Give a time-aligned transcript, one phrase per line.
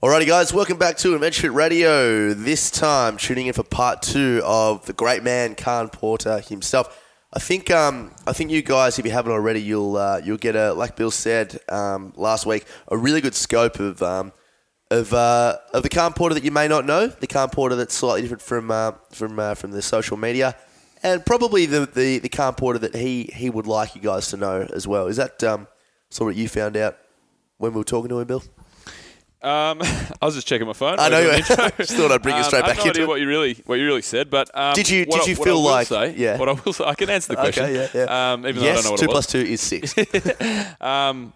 [0.00, 2.32] Alrighty, guys, welcome back to Adventure Radio.
[2.32, 7.04] This time, tuning in for part two of the great man Khan Porter himself.
[7.32, 10.54] I think, um, I think you guys, if you haven't already, you'll uh, you'll get
[10.54, 14.32] a like Bill said um, last week, a really good scope of um,
[14.88, 17.92] of uh, of the Khan Porter that you may not know, the Khan Porter that's
[17.92, 20.54] slightly different from uh, from uh, from the social media,
[21.02, 24.36] and probably the the, the Khan Porter that he he would like you guys to
[24.36, 25.08] know as well.
[25.08, 25.66] Is that sort
[26.20, 26.98] of what you found out
[27.56, 28.44] when we were talking to him, Bill?
[29.40, 29.78] Um,
[30.20, 30.98] I was just checking my phone.
[30.98, 31.20] I know.
[31.20, 33.08] You- just thought I'd bring you Um, straight I have back no into idea it.
[33.08, 35.58] what you really what you really said, but um, Did you- did you what feel
[35.58, 36.36] I like- say, yeah.
[36.38, 37.64] What I will say, I can answer the question.
[37.64, 38.32] Okay, yeah, yeah.
[38.32, 39.26] Um, even though I yes, don't know what two it was.
[39.26, 39.94] two is six.
[40.80, 41.32] Um,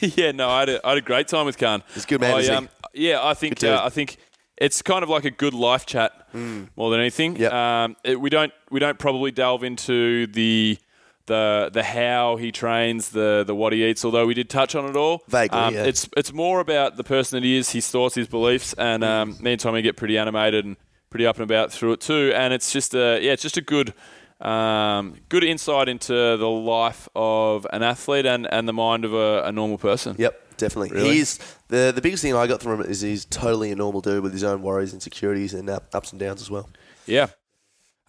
[0.00, 1.82] yeah, no, I had, a, I had a great time with Khan.
[1.94, 4.16] He's a good man, I, isn't yeah, I think uh, I think
[4.58, 7.36] it's kind of like a good life chat more than anything.
[7.36, 7.52] Yep.
[7.52, 10.78] Um, it, we don't we don't probably delve into the
[11.26, 14.04] the the how he trains, the the what he eats.
[14.04, 15.22] Although we did touch on it all.
[15.28, 15.84] Vaguely, Um, yeah.
[15.84, 19.36] It's it's more about the person that he is, his thoughts, his beliefs, and um,
[19.40, 20.76] me and Tommy get pretty animated and
[21.10, 22.32] pretty up and about through it too.
[22.34, 23.92] And it's just a yeah, it's just a good.
[24.38, 29.44] Um, good insight into the life of an athlete and, and the mind of a,
[29.44, 30.14] a normal person.
[30.18, 30.90] Yep, definitely.
[30.90, 31.14] Really?
[31.14, 34.22] He's the the biggest thing I got from him is he's totally a normal dude
[34.22, 36.68] with his own worries, insecurities, and uh, ups and downs as well.
[37.06, 37.28] Yeah.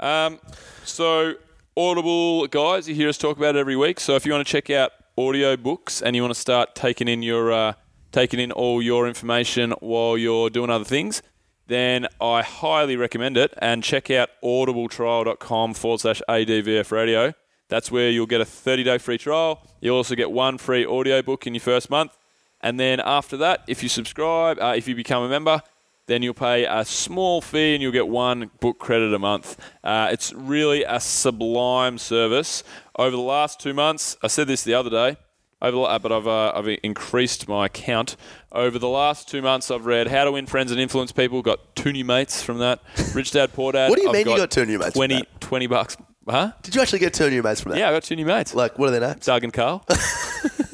[0.02, 0.42] Um,
[0.84, 1.36] so,
[1.78, 4.00] Audible, guys, you hear us talk about it every week.
[4.00, 7.08] So, if you want to check out audio books and you want to start taking
[7.08, 7.74] in your uh,
[8.12, 11.22] taking in all your information while you're doing other things,
[11.68, 13.54] then I highly recommend it.
[13.60, 17.36] And check out audibletrial.com forward slash ADVF radio.
[17.70, 19.62] That's where you'll get a 30 day free trial.
[19.80, 22.18] You'll also get one free audio book in your first month.
[22.60, 25.62] And then after that, if you subscribe, uh, if you become a member,
[26.08, 29.58] then you'll pay a small fee and you'll get one book credit a month.
[29.84, 32.64] Uh, it's really a sublime service.
[32.98, 35.18] Over the last two months, I said this the other day,
[35.62, 38.16] over but I've, uh, I've increased my count.
[38.52, 41.76] Over the last two months, I've read How to Win Friends and Influence People, got
[41.76, 42.80] two new mates from that.
[43.14, 43.90] Rich Dad, Poor Dad.
[43.90, 45.42] What do you I've mean you got two new mates from 20, that?
[45.42, 45.98] 20 bucks.
[46.30, 46.52] Huh?
[46.62, 47.80] Did you actually get two new mates from that?
[47.80, 48.54] Yeah, I got two new mates.
[48.54, 49.26] Like, what are their names?
[49.26, 49.86] Doug and Carl.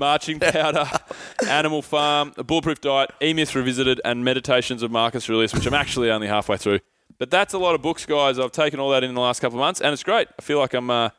[0.00, 0.90] Marching Powder,
[1.48, 5.74] Animal Farm, A Bulletproof Diet, E Myth Revisited, and Meditations of Marcus Aurelius, which I'm
[5.74, 6.80] actually only halfway through.
[7.18, 8.38] But that's a lot of books, guys.
[8.38, 10.28] I've taken all that in the last couple of months, and it's great.
[10.38, 11.10] I feel like I'm uh,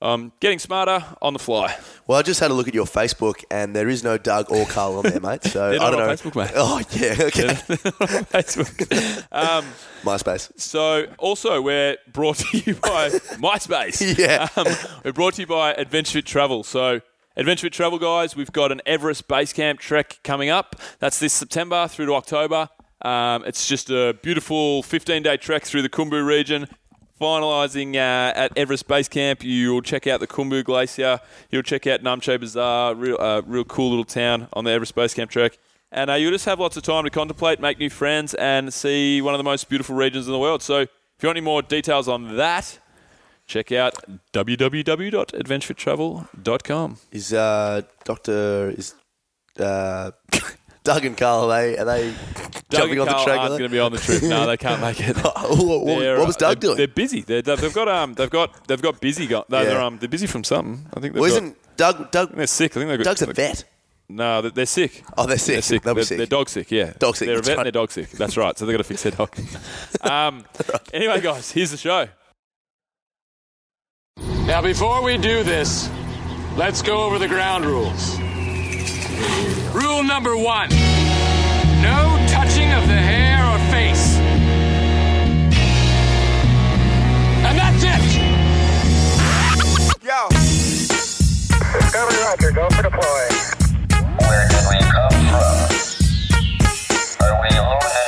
[0.00, 1.76] um, getting smarter on the fly.
[2.06, 4.64] Well, I just had a look at your Facebook, and there is no Doug or
[4.64, 5.44] Carl on there, mate.
[5.44, 6.08] So I don't on know.
[6.08, 6.52] Facebook, mate.
[6.56, 7.54] Oh yeah, okay.
[8.32, 9.26] Facebook.
[9.32, 9.64] Um,
[10.02, 10.58] MySpace.
[10.60, 14.18] So, also, we're brought to you by MySpace.
[14.18, 14.48] Yeah.
[14.56, 14.66] Um,
[15.04, 16.64] we're brought to you by Adventure Travel.
[16.64, 17.00] So,
[17.34, 20.76] Adventure Travel, guys, we've got an Everest Base Camp trek coming up.
[20.98, 22.68] That's this September through to October.
[23.00, 26.68] Um, it's just a beautiful 15 day trek through the Khumbu region.
[27.18, 31.20] Finalising uh, at Everest Base Camp, you'll check out the Khumbu Glacier.
[31.50, 35.14] You'll check out Namche Bazaar, real, uh, real cool little town on the Everest Base
[35.14, 35.56] Camp trek.
[35.90, 39.22] And uh, you'll just have lots of time to contemplate, make new friends, and see
[39.22, 40.62] one of the most beautiful regions in the world.
[40.62, 42.78] So, if you want any more details on that,
[43.52, 43.94] check out
[44.32, 46.96] www.adventurefittravel.com.
[47.10, 48.94] Is uh, Doctor is
[49.60, 50.10] uh,
[50.84, 51.50] Doug and Carl?
[51.52, 52.12] Are they are they
[52.70, 53.38] jumping on the track?
[53.38, 54.22] aren't are going to be on the trip.
[54.22, 55.16] No, they can't make it.
[55.18, 56.76] what, They're, what was uh, Doug they're, doing?
[56.78, 57.20] They're busy.
[57.20, 59.26] They're, they've got um, they've got they've got busy.
[59.26, 59.64] Got no, Yeah.
[59.64, 60.86] they're um, they're busy from something.
[60.94, 62.72] I think they've well, got, isn't Doug Doug they're sick.
[62.72, 63.04] I think they've got.
[63.04, 63.64] Doug's a vet?
[64.08, 65.04] No, they're, sick.
[65.16, 65.54] Oh, they're sick.
[65.54, 65.82] They're sick.
[65.82, 66.18] They'll be They're, sick.
[66.18, 66.70] they're dog sick.
[66.70, 67.56] Yeah, Dog sick, They're a vet.
[67.56, 67.58] right.
[67.58, 68.10] and They're dog sick.
[68.10, 68.58] That's right.
[68.58, 69.34] So they've got to fix their dog.
[70.02, 70.44] um,
[70.92, 72.08] anyway, guys, here's the show.
[74.52, 75.88] Now, before we do this,
[76.58, 78.18] let's go over the ground rules.
[79.72, 80.68] Rule number one
[81.80, 84.18] no touching of the hair or face.
[87.48, 88.02] And that's it!
[90.04, 90.28] Yo.
[91.80, 93.28] Discovery Roger, go for deploy.
[94.20, 95.56] Where did we come from?
[97.26, 98.01] Are we alone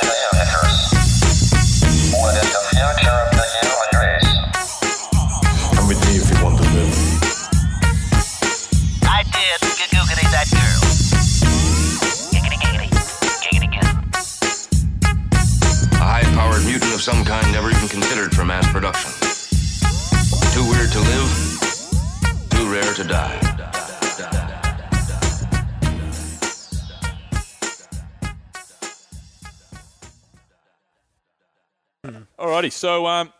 [17.05, 19.11] some kind never even considered for mass production.
[20.55, 23.41] Too weird to live, too rare to die.
[32.39, 33.35] Alrighty, so um,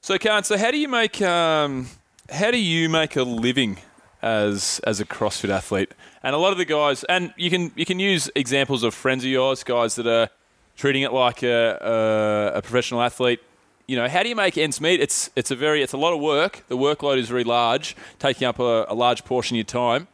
[0.00, 1.86] so Khan, so how do you make um,
[2.28, 3.78] how do you make a living
[4.22, 5.92] as as a CrossFit athlete?
[6.24, 9.22] And a lot of the guys, and you can you can use examples of friends
[9.22, 10.30] of yours, guys that are
[10.76, 13.40] treating it like a, a, a professional athlete.
[13.86, 15.00] You know, how do you make ends meet?
[15.00, 16.64] It's it's a very it's a lot of work.
[16.68, 20.08] The workload is very large, taking up a, a large portion of your time.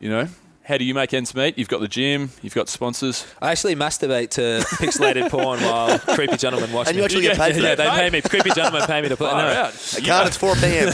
[0.00, 0.28] You know,
[0.64, 1.58] how do you make ends meet?
[1.58, 3.26] You've got the gym, you've got sponsors.
[3.42, 7.00] I actually masturbate to pixelated porn while creepy gentlemen watch And me.
[7.00, 7.94] you actually get paid for yeah, that.
[7.94, 8.22] they pay me.
[8.22, 9.30] Creepy gentlemen pay me to play.
[9.30, 9.48] Far no.
[9.48, 9.94] out.
[9.96, 10.26] I can't.
[10.26, 10.92] It's 4 p.m.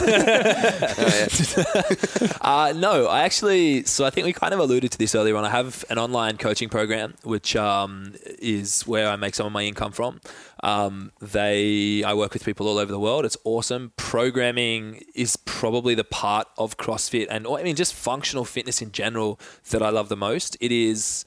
[2.41, 3.83] Uh, no, I actually.
[3.83, 5.45] So I think we kind of alluded to this earlier on.
[5.45, 9.63] I have an online coaching program, which um, is where I make some of my
[9.63, 10.21] income from.
[10.63, 13.25] Um, they, I work with people all over the world.
[13.25, 13.93] It's awesome.
[13.95, 19.39] Programming is probably the part of CrossFit and I mean just functional fitness in general
[19.71, 20.57] that I love the most.
[20.61, 21.25] It is.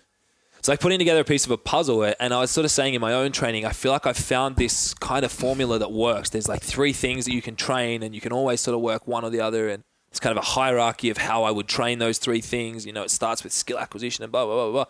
[0.59, 2.11] It's like putting together a piece of a puzzle.
[2.19, 4.57] And I was sort of saying in my own training, I feel like I've found
[4.57, 6.31] this kind of formula that works.
[6.31, 9.07] There's like three things that you can train, and you can always sort of work
[9.07, 9.69] one or the other.
[9.69, 12.87] And it's kind of a hierarchy of how I would train those three things.
[12.87, 14.85] You know, it starts with skill acquisition and blah, blah, blah, blah.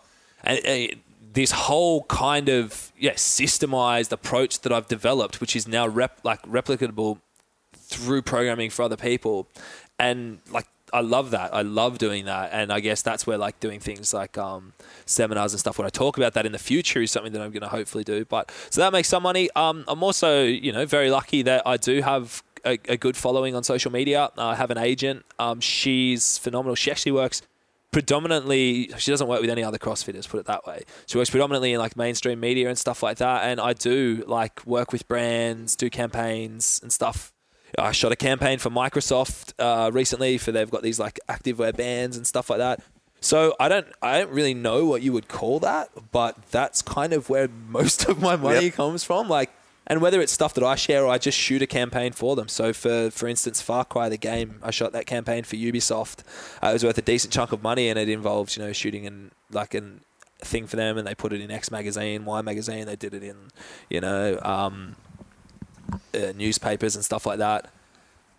[0.45, 0.95] And uh,
[1.35, 6.41] this whole kind of, yeah, systemized approach that I've developed, which is now rep- like
[6.43, 7.19] replicable
[7.75, 9.49] through programming for other people.
[9.99, 11.53] And like, I love that.
[11.53, 12.51] I love doing that.
[12.53, 14.75] And I guess that's where like doing things like um,
[15.07, 17.51] seminars and stuff, when I talk about that in the future is something that I'm
[17.51, 18.25] going to hopefully do.
[18.25, 19.51] But so that makes some money.
[19.57, 23.57] Um, I'm also, you know, very lucky that I do have a, a good following
[23.57, 24.31] on social media.
[24.39, 25.25] I have an agent.
[25.41, 26.77] Um, she's phenomenal.
[26.77, 27.43] She actually works
[27.95, 30.83] predominantly she doesn't work with any other crossfitters put it that way.
[31.07, 34.65] She works predominantly in like mainstream media and stuff like that and i do like
[34.67, 37.33] work with brands do campaigns and stuff.
[37.79, 42.17] I shot a campaign for microsoft uh, recently for they've got these like activewear bands
[42.17, 42.81] and stuff like that.
[43.21, 47.13] So i don't i don't really know what you would call that but that's kind
[47.13, 48.75] of where most of my money Yep.
[48.75, 49.29] comes from.
[49.29, 49.51] Like
[49.87, 52.49] and whether it's stuff that I share or I just shoot a campaign for them.
[52.49, 56.21] So for for instance, Far Cry the game, I shot that campaign for Ubisoft.
[56.63, 59.05] Uh, it was worth a decent chunk of money, and it involves you know shooting
[59.05, 60.01] in like an
[60.41, 62.87] thing for them, and they put it in X magazine, Y magazine.
[62.87, 63.37] They did it in
[63.91, 64.97] you know um,
[66.15, 67.71] uh, newspapers and stuff like that.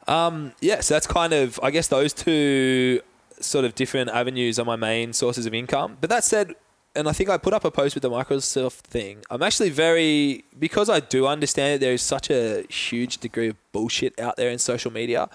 [0.07, 3.01] Um, yeah, so that's kind of I guess those two
[3.39, 5.97] sort of different avenues are my main sources of income.
[5.99, 6.55] But that said,
[6.95, 9.23] and I think I put up a post with the Microsoft thing.
[9.29, 13.55] I'm actually very because I do understand that there is such a huge degree of
[13.71, 15.29] bullshit out there in social media.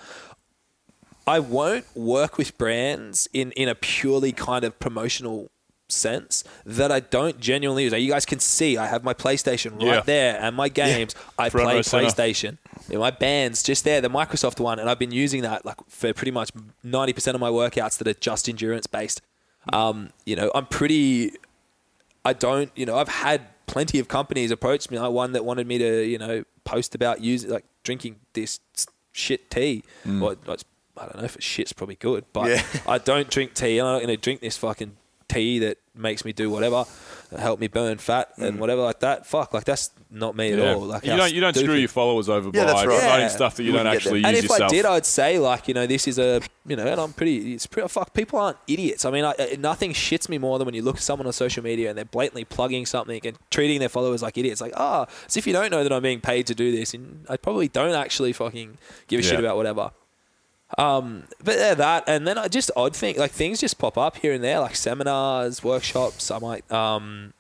[1.27, 5.51] I won't work with brands in in a purely kind of promotional
[5.89, 7.93] sense that I don't genuinely use.
[7.93, 10.01] Like, You guys can see I have my PlayStation right Yeah.
[10.01, 11.15] there and my games.
[11.39, 11.81] I Front play.
[12.05, 12.59] PlayStation.
[12.89, 16.13] Yeah, my band's just there, the Microsoft one, and I've been using that like for
[16.15, 16.51] pretty much
[16.83, 19.21] ninety percent of my workouts that are just endurance based.
[19.73, 21.33] Um, you know, I'm pretty.
[22.25, 24.99] I don't, you know, I've had plenty of companies approach me.
[24.99, 28.61] Like one that wanted me to, you know, post about using like drinking this
[29.13, 29.85] shit tea.
[30.07, 30.21] Mm.
[30.21, 30.65] Well, it's-
[30.97, 32.63] I don't know if it's shit's probably good, but Yeah.
[32.87, 33.79] I don't drink tea.
[33.79, 34.97] and I'm not going to drink this fucking
[35.29, 36.85] tea that makes me do whatever,
[37.39, 38.59] help me burn fat and mm.
[38.59, 39.25] whatever like that.
[39.27, 40.75] Fuck, like that's not me at Yeah.
[40.75, 40.81] all.
[40.83, 42.85] Like you don't you don't screw your followers over Yeah, by right.
[42.85, 43.29] promoting Yeah.
[43.29, 44.29] stuff that you, You don't actually that.
[44.29, 44.71] And if yourself.
[44.73, 47.55] I did, I'd say like you know this is a you know, and I'm pretty.
[47.55, 48.13] It's pretty fuck.
[48.13, 49.05] People aren't idiots.
[49.05, 51.33] I mean, I, I- nothing shits me more than when you look at someone on
[51.33, 54.61] social media and they're blatantly plugging something and treating their followers like idiots.
[54.61, 57.25] Like, ah, as if you don't know that I'm being paid to do this, and
[57.29, 58.79] I probably don't actually fucking
[59.09, 59.91] give a shit about whatever.
[60.79, 64.17] Um, but yeah, that, and then I just odd thing like things just pop up
[64.19, 66.31] here and there, like seminars, workshops.
[66.31, 67.33] I might, um,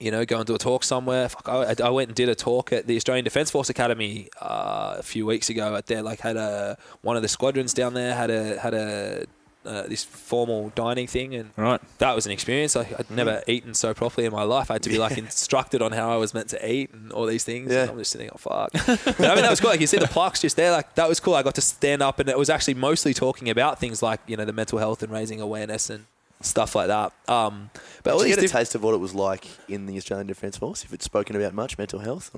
[0.00, 1.28] you know, go and do a talk somewhere.
[1.28, 4.96] Fuck, I, I went and did a talk at the Australian Defence Force Academy uh,
[4.98, 5.74] a few weeks ago.
[5.76, 9.26] At there, like had a one of the squadrons down there had a had a
[9.66, 11.80] uh, this formal dining thing, and Right.
[11.98, 12.76] that was an experience.
[12.76, 14.70] I, I'd never eaten so properly in my life.
[14.70, 17.26] I had to be like instructed on how I was meant to eat and all
[17.26, 17.70] these things.
[17.70, 17.86] Yeah.
[17.90, 18.70] I'm just sitting, oh fuck.
[18.72, 19.68] But, I mean, that was cool.
[19.68, 20.70] Like you see the plaques just there.
[20.72, 21.34] Like that was cool.
[21.34, 24.36] I got to stand up, and it was actually mostly talking about things like you
[24.38, 26.06] know the mental health and raising awareness and
[26.40, 27.12] stuff like that.
[27.28, 27.70] Um,
[28.02, 29.96] but all Did you these get a taste of what it was like in the
[29.96, 30.84] Australian Defence Force?
[30.84, 32.34] If it's spoken about much, mental health.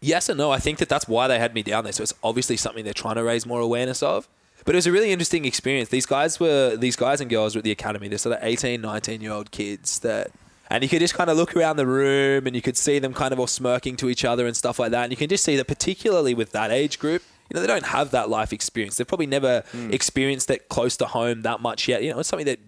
[0.00, 0.50] Yes and no.
[0.50, 1.92] I think that that's why they had me down there.
[1.92, 4.28] So it's obviously something they're trying to raise more awareness of.
[4.64, 5.88] But it was a really interesting experience.
[5.88, 8.08] These guys were these guys and girls were at the academy.
[8.08, 10.30] They're sort of 18, 19 year old kids that
[10.68, 13.12] and you could just kind of look around the room and you could see them
[13.12, 15.02] kind of all smirking to each other and stuff like that.
[15.02, 17.86] And you can just see that particularly with that age group, you know, they don't
[17.86, 18.96] have that life experience.
[18.96, 22.04] They've probably never experienced it close to home that much yet.
[22.04, 22.60] You know, it's something that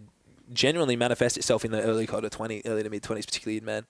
[0.54, 3.64] genuinely manifest itself in the early kind of 20, early to mid 20s, particularly in
[3.64, 3.87] men.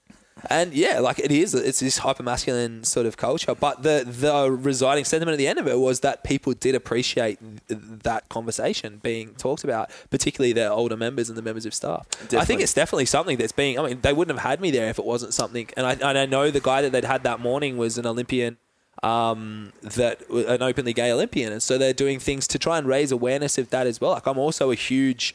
[0.49, 3.55] And yeah, like it is, it's this hyper masculine sort of culture.
[3.55, 7.39] But the the residing sentiment at the end of it was that people did appreciate
[7.69, 12.07] th- that conversation being talked about, particularly their older members and the members of staff.
[12.33, 13.79] I think it's definitely something that's being.
[13.79, 15.69] I mean, they wouldn't have had me there if it wasn't something.
[15.77, 18.57] And I, and I know the guy that they'd had that morning was an Olympian
[19.03, 23.11] um, that an openly gay Olympian, and so they're doing things to try and raise
[23.13, 24.13] awareness of that as well.
[24.13, 25.35] Like I'm also a huge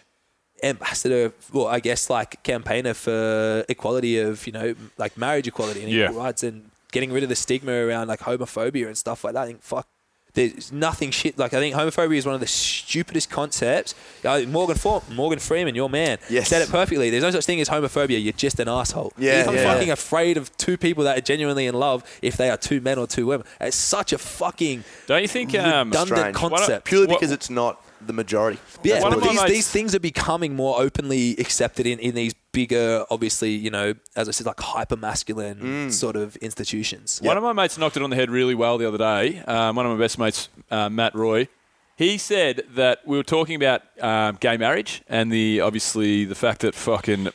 [0.64, 5.92] ambassador, well, I guess like campaigner for equality of you know like marriage equality and
[5.92, 6.06] Yeah.
[6.10, 9.44] equal rights and getting rid of the stigma around like homophobia and stuff like that.
[9.44, 9.88] I think fuck.
[10.34, 11.36] There's nothing shit.
[11.40, 13.96] Like I think homophobia is one of the stupidest concepts.
[14.24, 16.50] Uh, Morgan For- Morgan Freeman, your man, Yes.
[16.50, 17.10] said it perfectly.
[17.10, 18.24] There's no such thing as homophobia.
[18.24, 19.14] You're just an asshole.
[19.18, 19.74] Yeah, you become yeah.
[19.74, 23.00] fucking afraid of two people that are genuinely in love if they are two men
[23.00, 23.48] or two women.
[23.60, 25.56] It's such a fucking Don't you think?
[25.56, 26.36] Um, redundant strange.
[26.36, 26.86] Concept.
[26.86, 28.60] Purely What- because it's not the majority.
[28.84, 29.48] Yeah, That's One what of it my is.
[29.48, 33.94] these, these things are becoming more openly accepted in, in these bigger, obviously, you know,
[34.16, 35.92] as I said, like hyper masculine Mm.
[35.92, 37.20] sort of institutions.
[37.22, 39.40] One of my mates knocked it on the head really well the other day.
[39.48, 41.48] Um, one of my best mates, uh, Matt Roy,
[41.96, 46.62] he said that we were talking about um, gay marriage and the obviously the fact
[46.62, 47.30] that fucking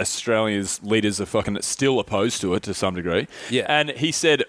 [0.00, 3.26] Australia's leaders are fucking still opposed to it to some degree.
[3.50, 3.66] Yeah.
[3.68, 4.44] And he said,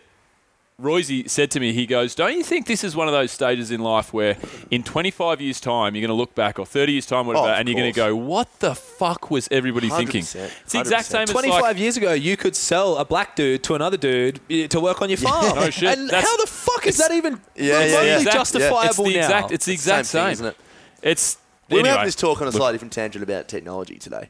[0.82, 3.70] Royce said to me, he goes, Don't you think this is one of those stages
[3.72, 4.36] in life where
[4.72, 7.54] in 25 years' time you're going to look back or 30 years' time, whatever, Oh,
[7.54, 10.22] and you're going to go, What the fuck was everybody thinking?
[10.24, 11.12] 100%, It's the exact 100%.
[11.12, 14.40] same as 25 like, years ago, you could sell a black dude to another dude
[14.50, 15.56] eh, to work on your farm.
[15.56, 15.98] No shit.
[15.98, 18.18] And That's- how the fuck is that even Yeah, yeah, remotely yeah.
[18.18, 19.10] Exact- justifiable it's the now?
[19.26, 20.58] exact, it's the exact Same thing, same, isn't it?
[21.04, 21.38] It's
[21.70, 24.30] We were anyway, having this talk on a slightly different tangent about technology today.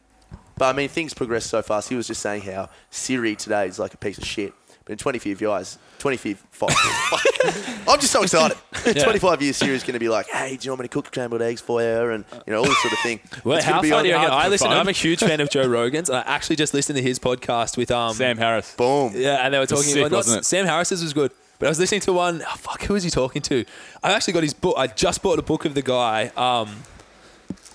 [0.57, 1.89] But I mean, things progress so fast.
[1.89, 4.53] He was just saying how Siri today is like a piece of shit.
[4.85, 6.43] But in 25 years, 25,
[7.87, 8.57] I'm just so excited.
[8.73, 11.41] 25 years, Siri's going to be like, hey, do you want me to cook scrambled
[11.43, 12.09] eggs for you?
[12.09, 13.19] And, you know, all this sort of thing.
[13.43, 14.11] Well, It's how be funny!
[14.11, 14.27] on- you?
[14.27, 17.03] I listen, I'm a huge fan of Joe Rogan's, and I actually just listened to
[17.03, 18.73] his podcast with um Sam Harris.
[18.75, 19.13] Boom.
[19.15, 19.83] Yeah, and they were talking.
[19.83, 20.45] sick, well, not- wasn't it?
[20.45, 22.41] Sam Harris's was good, but I was listening to one.
[22.41, 23.65] Oh, fuck, who was he talking to?
[24.03, 24.75] I actually got his book.
[24.77, 26.31] I just bought a book of the guy.
[26.35, 26.69] Um,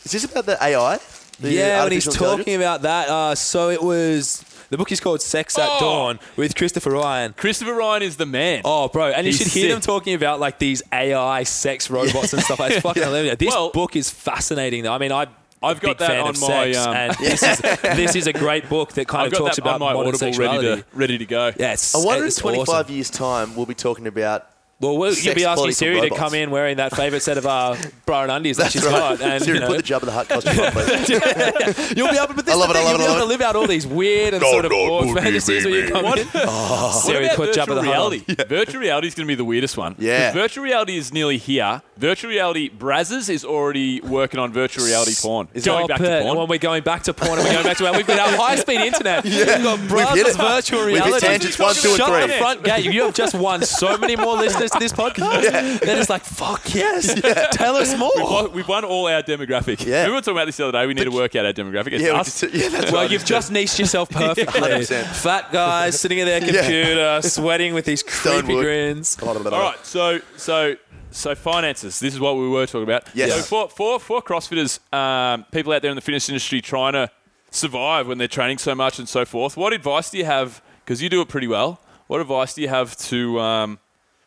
[0.04, 0.98] Is this about the AI?
[1.38, 3.08] The yeah, when he's talking about that.
[3.08, 5.80] Uh, so it was the book is called Sex at Oh!
[5.80, 7.32] Dawn with Christopher Ryan.
[7.34, 8.62] Christopher Ryan is the man.
[8.64, 12.32] Oh, bro, and you He's should hear them talking about like these AI sex robots
[12.32, 12.60] and stuff.
[12.60, 13.36] It's fucking hilarious.
[13.36, 14.82] This Well- book is fascinating.
[14.82, 14.92] Though.
[14.92, 15.26] I mean, I.
[15.62, 18.68] I've got that fan on my, sex, um, and this is this is a great
[18.68, 21.24] book that kind I've of talks about on my modern Audible ready to ready to
[21.24, 21.50] go.
[21.58, 22.94] Yeah, it's, I wonder in it's 25 awesome.
[22.94, 24.46] years' time, we'll be talking about.
[24.78, 27.76] Well, we'll you'll be asking Siri to come in wearing that favourite set of uh,
[28.04, 29.18] bra and undies that That's she's right.
[29.18, 31.96] got, and Siri, you know, put the Jabba the Hutt costume on, please.
[31.96, 33.16] you'll be able, but this I love it, I thing, love you'll it, I be
[33.16, 36.04] able to live out all these weird and sort of awkward fantasies when you come
[36.04, 36.26] in.
[36.36, 38.10] What Siri, about put virtual Jabba the Hutt on.
[38.10, 38.34] reality?
[38.48, 39.94] Virtual reality is going to be the weirdest one.
[39.98, 40.26] Yeah.
[40.26, 41.80] 'Cause Virtual reality is nearly here.
[41.96, 45.48] Virtual reality, Brazzers is already working on virtual reality porn.
[45.54, 46.04] Is going back it.
[46.04, 46.36] to porn.
[46.36, 48.56] When we're going back to porn, and we're going back to we've got our high
[48.56, 49.24] speed internet.
[49.46, 50.36] We've got We've hit Brazzers it.
[50.36, 51.26] virtual We've hit reality.
[51.26, 52.84] tangents one, two, and Shut the front gate.
[52.84, 55.80] You have just won so many more listeners to this podcast.
[55.80, 57.14] They're just like, fuck yes.
[57.52, 58.12] Tell us more.
[58.16, 59.84] We've won, we've won all our demographic.
[59.84, 60.06] Yeah.
[60.06, 60.86] We were talking about this the other day.
[60.86, 61.92] We need to work out our demographic.
[61.92, 64.60] It's Yeah, we just, yeah, that's Well, you've just niched yourself perfectly.
[64.60, 65.04] 100%.
[65.06, 69.16] Fat guys sitting at their computer, sweating with these creepy grins.
[69.22, 70.76] All right, so so
[71.10, 71.98] so finances.
[72.00, 73.04] This is what we were talking about.
[73.14, 73.32] Yes.
[73.34, 77.10] So for for for CrossFitters, um, people out there in the fitness industry trying to
[77.50, 79.56] survive when they're training so much and so forth.
[79.56, 80.62] What advice do you have?
[80.84, 81.80] Because you do it pretty well.
[82.06, 83.78] What advice do you have to um,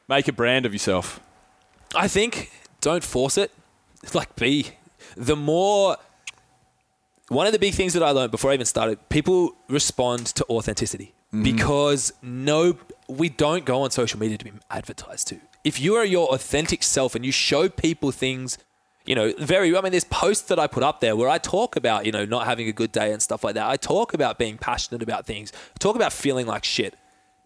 [0.10, 1.22] make a brand of yourself?
[1.96, 2.52] I think
[2.82, 3.52] don't force it.
[4.14, 4.72] Like be
[5.18, 5.98] the more
[7.28, 10.46] one of the big things that I learned before I even started, people respond to
[10.50, 11.44] authenticity mm-hmm.
[11.44, 15.40] because no, we don't go on social media to be advertised to.
[15.64, 18.58] If you are your authentic self and you show people things,
[19.06, 21.76] you know, very, I mean, there's posts that I put up there where I talk
[21.76, 23.70] about, you know, not having a good day and stuff like that.
[23.70, 26.96] I talk about being passionate about things, I talk about feeling like shit.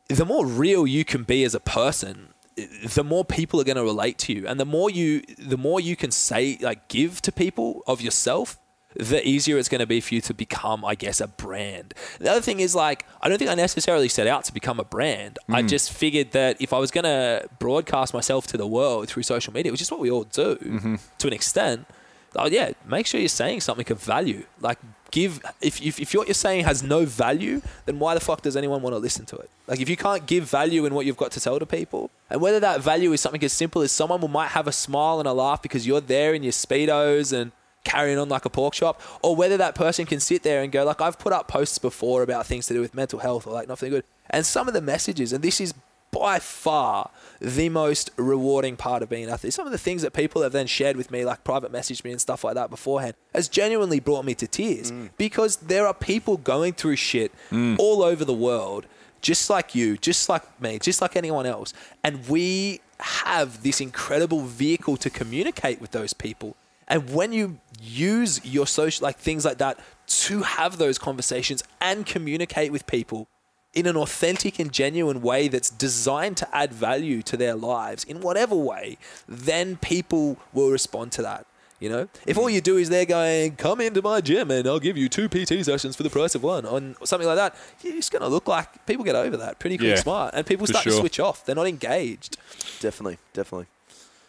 [0.08, 3.83] The more real you can be as a person, the more people are going to
[3.83, 7.31] relate to you and the more you the more you can say like give to
[7.31, 8.60] people of yourself
[8.95, 11.95] the easier it's going to be for you to become i guess a brand.
[12.19, 14.83] The other thing is like i don't think i necessarily set out to become a
[14.83, 15.39] brand.
[15.50, 15.69] I mm.
[15.69, 19.53] just figured that if i was going to broadcast myself to the world through social
[19.53, 20.95] media which is what we all do mm-hmm.
[21.17, 21.88] to an extent
[22.35, 24.45] oh yeah make sure you're saying something of value.
[24.59, 24.79] Like
[25.11, 28.57] give if, if, if what you're saying has no value then why the fuck does
[28.57, 29.49] anyone want to listen to it?
[29.67, 32.41] Like if you can't give value in what you've got to tell to people and
[32.41, 35.27] whether that value is something as simple as someone will might have a smile and
[35.27, 37.51] a laugh because you're there in your speedos and
[37.83, 40.85] carrying on like a pork chop or whether that person can sit there and go
[40.85, 43.67] like i've put up posts before about things to do with mental health or like
[43.67, 44.05] nothing good.
[44.29, 45.73] And some of the messages and this is
[46.13, 47.10] by far
[47.41, 49.53] the most rewarding part of being an athlete.
[49.53, 52.12] Some of the things that people have then shared with me, like private messaged me
[52.12, 55.10] and stuff like that beforehand, has genuinely brought me to tears mm.
[55.17, 57.77] because there are people going through shit mm.
[57.79, 58.86] all over the world,
[59.22, 61.74] just like you, just like me, just like anyone else.
[62.03, 66.55] And we have this incredible vehicle to communicate with those people.
[66.88, 72.05] And when you use your social, like things like that, to have those conversations and
[72.05, 73.27] communicate with people
[73.74, 78.22] in an authentic and genuine way that's designed to add value to their lives in
[78.22, 81.46] whatever way, then people will respond to that.
[81.80, 84.80] You know, if all you do is they're going, come into my gym and I'll
[84.80, 87.94] give you two PT sessions for the price of one, on something like that, you're
[87.96, 90.65] just going to look like people get over that pretty quick, Yeah, smart, and people
[90.65, 91.44] for start to switch off.
[91.46, 92.38] They're not engaged.
[92.80, 93.65] Definitely, definitely.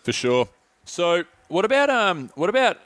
[0.02, 0.48] For sure.
[0.84, 2.78] So, what about um, what about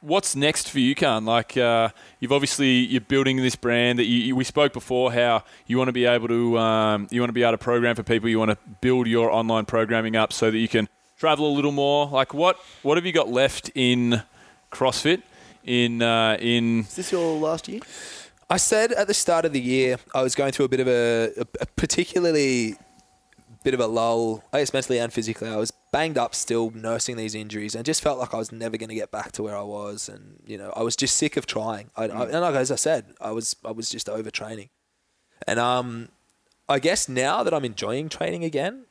[0.00, 1.24] what's next for you, Khan?
[1.24, 1.88] Like, uh,
[2.20, 5.12] you've obviously you're building this brand that you, you- we spoke before.
[5.12, 7.96] How you want to be able to um, you want to be able to program
[7.96, 8.28] for people.
[8.28, 10.88] You want to build your online programming up so that you can
[11.18, 12.06] travel a little more.
[12.06, 14.22] Like, what what have you got left in
[14.72, 15.22] CrossFit?
[15.64, 17.80] In uh, in Is this your last year?
[18.48, 20.88] I said at the start of the year I was going through a bit of
[20.88, 22.76] a, a, a particularly
[23.64, 25.48] bit of a lull, I guess mentally and physically.
[25.48, 28.76] I was banged up still nursing these injuries and just felt like I was never
[28.76, 30.08] going to get back to where I was.
[30.08, 31.90] And, you know, I was just sick of trying.
[31.96, 34.68] I, I, and like, as I said, I was, I was just overtraining.
[35.46, 36.08] And um,
[36.68, 38.84] I guess now that I'm enjoying training again,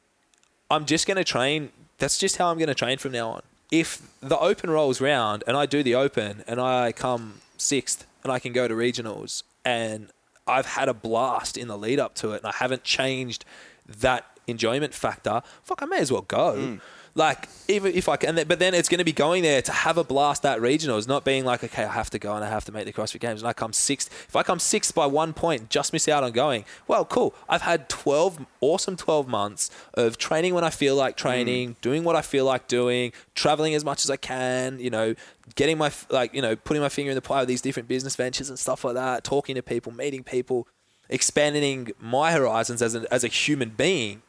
[0.70, 1.70] I'm just going to train.
[1.98, 3.42] That's just how I'm going to train from now on.
[3.72, 8.32] If the open rolls round and I do the open and I come sixth and
[8.32, 10.10] I can go to regionals and
[10.48, 13.44] I've had a blast in the lead up to it and I haven't changed
[13.86, 16.56] that enjoyment factor, fuck, I may as well go.
[16.56, 16.76] Hmm.
[17.18, 19.98] Like even if I can, but then it's going to be going there to have
[19.98, 22.64] a blast at regionals, not being like, okay, I have to go and I have
[22.66, 24.12] to make the CrossFit Games, and I come sixth.
[24.28, 26.64] If I come sixth by one point, just miss out on going.
[26.88, 27.34] Well, cool.
[27.50, 31.74] I've had twelve awesome twelve months of training when I feel like training, hmm.
[31.82, 34.80] doing what I feel like doing, traveling as much as I can.
[34.80, 35.16] You know,
[35.56, 38.16] getting my like you know putting my finger in the pie of these different business
[38.16, 39.24] ventures and stuff like that.
[39.24, 40.68] Talking to people, meeting people,
[41.10, 44.22] expanding my horizons as a, as a human being.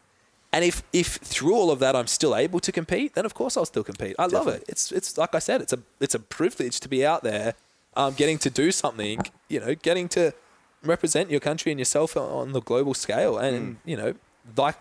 [0.52, 3.56] And if, if through all of that I'm still able to compete, then of course
[3.56, 4.16] I'll still compete.
[4.18, 4.64] I love it.
[4.68, 7.54] It's it's like I said, it's a it's a privilege to be out there,
[7.96, 9.20] um, getting to do something.
[9.48, 10.32] You know, getting to
[10.82, 13.36] represent your country and yourself on- on the global scale.
[13.36, 14.14] And you know,
[14.56, 14.76] like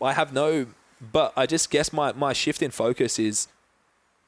[0.00, 0.66] I have no,
[1.12, 3.48] but I just guess my my shift in focus is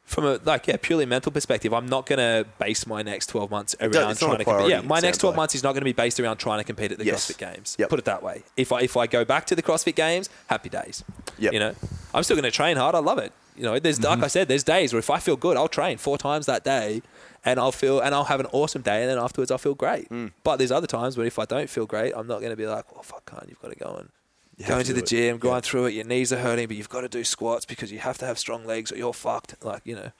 [0.07, 1.75] from a like yeah purely mental perspective.
[1.75, 4.71] I'm not gonna base my next 12 months around it's not a trying to compete.
[4.71, 5.37] Yeah, my next 12 like.
[5.37, 7.31] months is not going to be based around trying to compete at the Yes.
[7.31, 7.77] CrossFit Games.
[7.79, 7.89] Yep.
[7.91, 8.43] Put it that way.
[8.57, 11.05] If I if I go back to the CrossFit Games, happy days.
[11.39, 11.53] Yep.
[11.53, 11.75] You know,
[12.15, 12.95] I'm still going to train hard.
[12.95, 13.33] I love it.
[13.57, 14.25] You know, there's like mm-hmm.
[14.25, 17.03] I said, there's days where if I feel good, I'll train four times that day,
[17.45, 20.09] and I'll feel and I'll have an awesome day, and then afterwards I'll feel great.
[20.11, 20.33] Mm.
[20.45, 22.67] But there's other times where if I don't feel great, I'm not going to be
[22.67, 24.11] like, well, fuck, can't you've got to go and
[24.65, 25.07] have going to to the it.
[25.07, 25.95] gym, going through it.
[25.95, 28.39] Your knees are hurting, but you've got to do squats because you have to have
[28.39, 29.63] strong legs or you're fucked.
[29.65, 30.11] Like you know.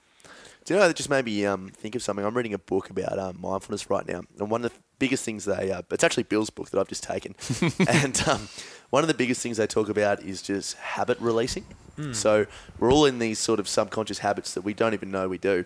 [0.65, 2.25] Do you know that just made me um, think of something?
[2.25, 5.45] I'm reading a book about um, mindfulness right now, and one of the biggest things
[5.45, 7.35] they uh, it's actually Bill's book that I've just taken,
[7.87, 8.49] and um,
[8.89, 11.65] one of the biggest things they talk about is just habit releasing.
[12.11, 12.45] So
[12.77, 15.65] we're all in these sort of subconscious habits that we don't even know we do,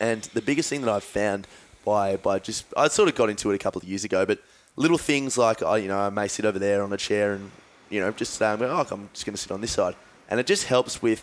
[0.00, 1.46] and the biggest thing that I've found
[1.84, 4.40] by by just I sort of got into it a couple of years ago, but
[4.76, 7.50] little things like I you know I may sit over there on a chair and
[7.92, 9.94] you know just saying, I'm, oh, I'm just going to sit on this side,
[10.28, 11.22] and it just helps with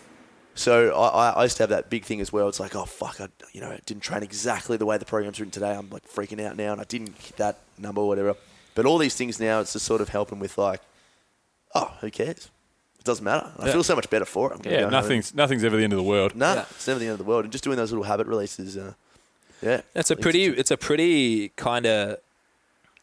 [0.54, 2.48] so I, I- I used to have that big thing as well.
[2.48, 5.50] It's like, oh fuck, I you know didn't train exactly the way the program's written
[5.52, 5.74] today.
[5.74, 8.34] I'm like freaking out now, and I didn't hit that number or whatever.
[8.74, 10.80] But all these things now, it's just sort of helping with like,
[11.74, 12.48] oh, who cares?
[12.98, 13.50] It doesn't matter.
[13.58, 13.72] I Yeah.
[13.72, 14.56] feel so much better for it.
[14.58, 16.34] I'm yeah, go home nothing's nothing's ever the end of the world.
[16.36, 16.64] Nah, Yeah.
[16.70, 17.44] it's never the end of the world.
[17.44, 18.92] And just doing those little habit releases, uh,
[19.62, 20.44] yeah, It's a pretty.
[20.46, 22.18] It's a pretty kind of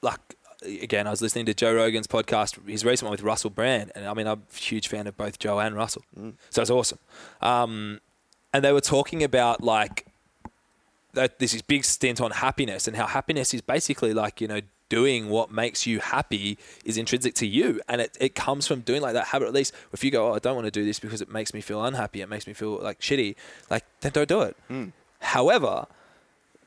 [0.02, 0.20] like.
[0.64, 4.06] Again, I was listening to Joe Rogan's podcast, his recent one with Russell Brand, and
[4.06, 6.04] I mean, I'm a huge fan of both Joe and Russell,
[6.50, 6.98] so it's awesome.
[7.42, 8.02] Um,
[8.54, 10.08] and they were talking about like
[11.14, 14.62] that this is big stint on happiness and how happiness is basically like you know
[14.90, 17.82] doing what makes you happy is intrinsic to you.
[17.90, 20.36] And it, it comes from doing like that habit at least if you go oh
[20.36, 22.54] i don't want to do this because it makes me feel unhappy it makes me
[22.54, 23.36] feel like shitty
[23.70, 24.56] like then don't do it.
[25.20, 25.88] However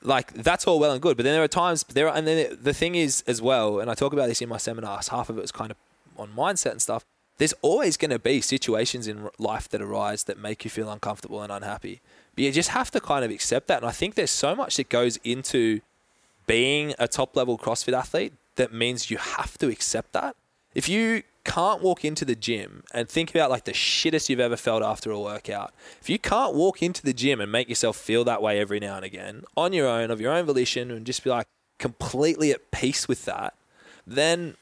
[0.03, 2.57] like that's all well and good but then there are times there are and then
[2.61, 5.39] the thing is as well and i talk about this in my seminars half of
[5.39, 5.77] it is kind of
[6.17, 7.05] on mindset and stuff
[7.39, 11.43] there's always going to be situations in life that arise that make you feel uncomfortable
[11.43, 12.01] and unhappy
[12.35, 14.77] but you just have to kind of accept that and i think there's so much
[14.77, 15.81] that goes into
[16.47, 20.37] being a top level CrossFit athlete that means you have to accept that.
[20.75, 24.57] If you can't walk into the gym and think about like the shittest you've ever
[24.57, 28.25] felt after a workout, if you can't walk into the gym and make yourself feel
[28.25, 31.25] that way every now and again on your own, of your own volition, and just
[31.25, 31.47] be like
[31.79, 33.55] completely at peace with that,
[34.07, 34.57] then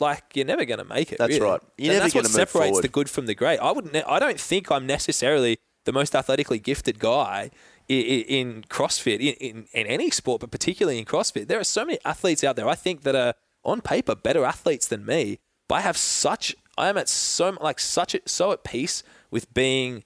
[0.00, 1.18] like you're never going to make it.
[1.18, 1.50] That's really.
[1.50, 1.60] right.
[1.76, 2.84] You're And never that's what gonna move separates forward.
[2.84, 3.58] the good from the great.
[3.58, 3.96] I wouldn't.
[4.06, 7.50] I don't think I'm necessarily the most athletically gifted guy
[7.90, 11.46] i- i- in CrossFit, in, in, in any sport, but particularly in CrossFit.
[11.48, 14.86] There are so many athletes out there I think that are on paper better athletes
[14.86, 18.64] than me, but I have such, I am at so, like such, a, so at
[18.64, 20.04] peace with being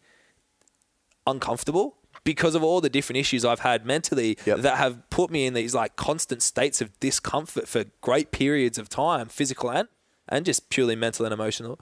[1.27, 4.59] uncomfortable because of all the different issues I've had mentally Yep.
[4.61, 8.89] that have put me in these like constant states of discomfort for great periods of
[8.89, 9.89] time, physical and
[10.29, 11.79] and just purely mental and emotional.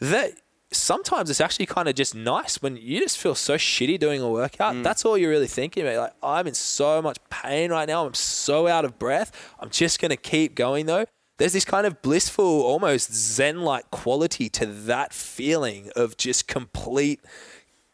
[0.00, 0.32] That
[0.72, 4.28] sometimes it's actually kind of just nice when you just feel so shitty doing a
[4.30, 4.74] workout.
[4.74, 4.82] Mm.
[4.82, 5.96] That's all you're really thinking about.
[5.98, 8.06] Like I'm in so much pain right now.
[8.06, 9.30] I'm so out of breath.
[9.60, 11.06] I'm just gonna keep going though.
[11.38, 17.20] There's this kind of blissful, almost zen-like quality to that feeling of just complete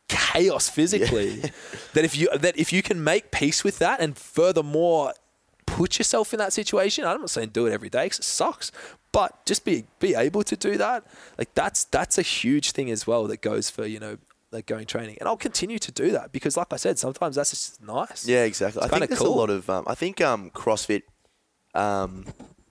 [0.08, 1.40] chaos physically.
[1.94, 5.14] that if you that if you can make peace with that, and furthermore
[5.66, 7.04] put yourself in that situation.
[7.04, 8.70] I'm not saying do it every day because it sucks,
[9.10, 11.04] but just be be able to do that.
[11.38, 14.18] Like that's that's a huge thing as well that goes for you know
[14.52, 17.50] like going training, and I'll continue to do that because, like I said, sometimes that's
[17.50, 18.28] just nice.
[18.28, 18.82] Yeah, exactly.
[18.84, 19.34] It's I think there's cool.
[19.34, 19.68] a lot of.
[19.70, 21.02] Um, I think um, CrossFit,
[21.74, 22.26] um,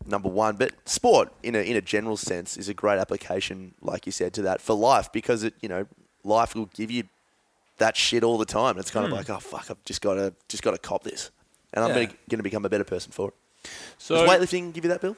[0.05, 4.05] number one, but sport in a in a general sense is a great application, like
[4.05, 5.87] you said, to that for life because it you know
[6.23, 7.03] life will give you
[7.77, 8.77] that shit all the time.
[8.77, 11.31] It's kind of like oh fuck, I've just got to just got to cop this,
[11.73, 11.97] and I'm Hmm.
[11.97, 12.05] Yeah.
[12.29, 13.69] going to become a better person for it.
[13.97, 15.15] So Does weightlifting give you that, Bill?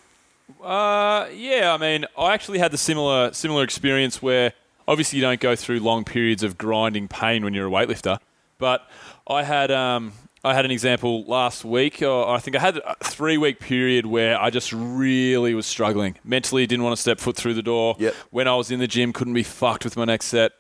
[0.62, 4.54] Uh, yeah, I mean, I actually had the similar similar experience where
[4.88, 8.20] obviously you don't go through long periods of grinding pain when you're a weightlifter,
[8.60, 8.88] but
[9.28, 10.12] I had um,
[10.46, 14.06] I had an example last week, or I think I had a three week period
[14.06, 17.96] where I just really was struggling mentally, didn't want to step foot through the door.
[17.98, 18.14] Yep.
[18.32, 20.52] When I was in the gym, couldn't be fucked with my next set.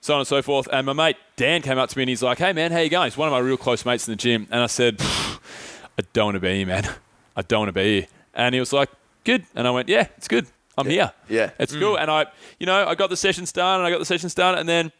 [0.00, 0.68] So on and so forth.
[0.72, 2.88] And my mate Dan came up to me and he's like, "Hey man, how you
[2.88, 6.02] going?" He's one of my real close mates in the gym, and I said, "I
[6.12, 6.88] don't want to be here, man.
[7.36, 8.90] I don't want to be here." And he was like,
[9.24, 10.46] "Good," and I went, "Yeah, it's good.
[10.78, 11.12] I'm here.
[11.28, 11.50] Yeah.
[11.58, 11.80] it's mm.
[11.80, 12.26] cool." And I,
[12.58, 14.92] you know, I got the sessions done, and I got the sessions done, and then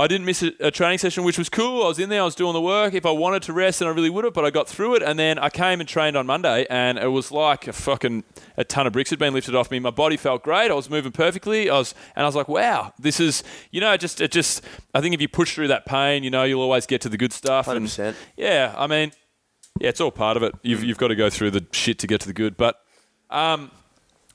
[0.00, 1.82] I didn't miss a, a training session, which was cool.
[1.82, 2.94] I was in there, I was doing the work.
[2.94, 5.02] If I wanted to rest, then I really would have, but I got through it.
[5.02, 8.22] And then I came and trained on Monday, and it was like a fucking
[8.56, 9.80] a ton of bricks had been lifted off me.
[9.80, 10.70] My body felt great.
[10.70, 11.68] I was moving perfectly.
[11.68, 14.64] I was, and I was like, wow, this is, you know, just it just.
[14.94, 17.18] I think if you push through that pain, you know, you'll always get to the
[17.18, 17.66] good stuff.
[17.66, 18.14] 100%.
[18.36, 19.10] yeah, I mean,
[19.80, 20.54] yeah, it's all part of it.
[20.62, 22.80] You've you've got to go through the shit to get to the good, but.
[23.30, 23.70] Um,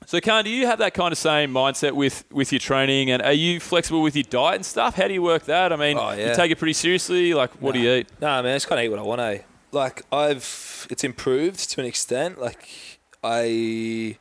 [0.06, 3.22] so, Khan, do you have that kind of same mindset with, with your training, and
[3.22, 4.94] are you flexible with your diet and stuff?
[4.96, 5.72] How do you work that?
[5.72, 6.30] I mean, Oh, yeah.
[6.30, 7.34] you take it pretty seriously.
[7.34, 8.08] Like, what do you eat?
[8.20, 9.44] Nah, man, I just kind of eat what I want to.
[9.72, 12.40] Like I've, it's improved to an extent.
[12.40, 12.68] Like
[13.24, 14.18] I,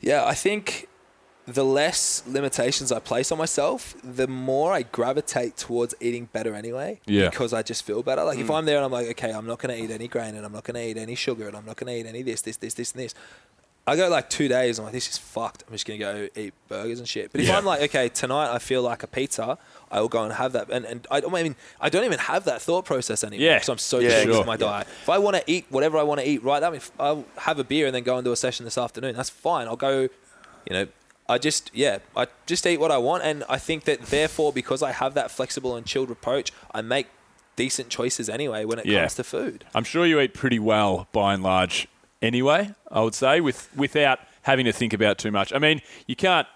[0.00, 0.88] yeah, I think
[1.46, 7.00] the less limitations I place on myself, the more I gravitate towards eating better anyway.
[7.06, 7.30] Yeah.
[7.30, 8.24] Because I just feel better.
[8.24, 8.54] Like if mm.
[8.56, 10.52] I'm there and I'm like, okay, I'm not going to eat any grain and I'm
[10.52, 12.56] not going to eat any sugar and I'm not going to eat any this, this,
[12.56, 13.14] this, this, and this.
[13.88, 14.78] I go like two days.
[14.78, 15.62] I'm like, this is fucked.
[15.66, 17.30] I'm just gonna go eat burgers and shit.
[17.30, 17.56] But if Yeah.
[17.56, 19.58] I'm like, okay, tonight I feel like a pizza,
[19.92, 20.68] I will go and have that.
[20.70, 23.54] And, and I, don't- I mean, I don't even have that thought process anymore Yeah.
[23.54, 24.38] because I'm so Yeah, strict sure.
[24.38, 24.88] with my diet.
[25.02, 27.60] If I want to eat whatever I want to eat right now, if I'll have
[27.60, 29.14] a beer and then go and do a session this afternoon.
[29.14, 29.68] That's fine.
[29.68, 30.02] I'll go.
[30.68, 30.86] You know,
[31.28, 34.82] I just yeah, I just eat what I want, and I think that therefore because
[34.82, 37.06] I have that flexible and chilled approach, I make
[37.54, 39.00] decent choices anyway when it Yeah.
[39.02, 39.64] comes to food.
[39.76, 41.86] I'm sure you eat pretty well by and large
[42.26, 45.52] anyway, I would say, with without having to think about too much.
[45.52, 46.46] I mean, you can't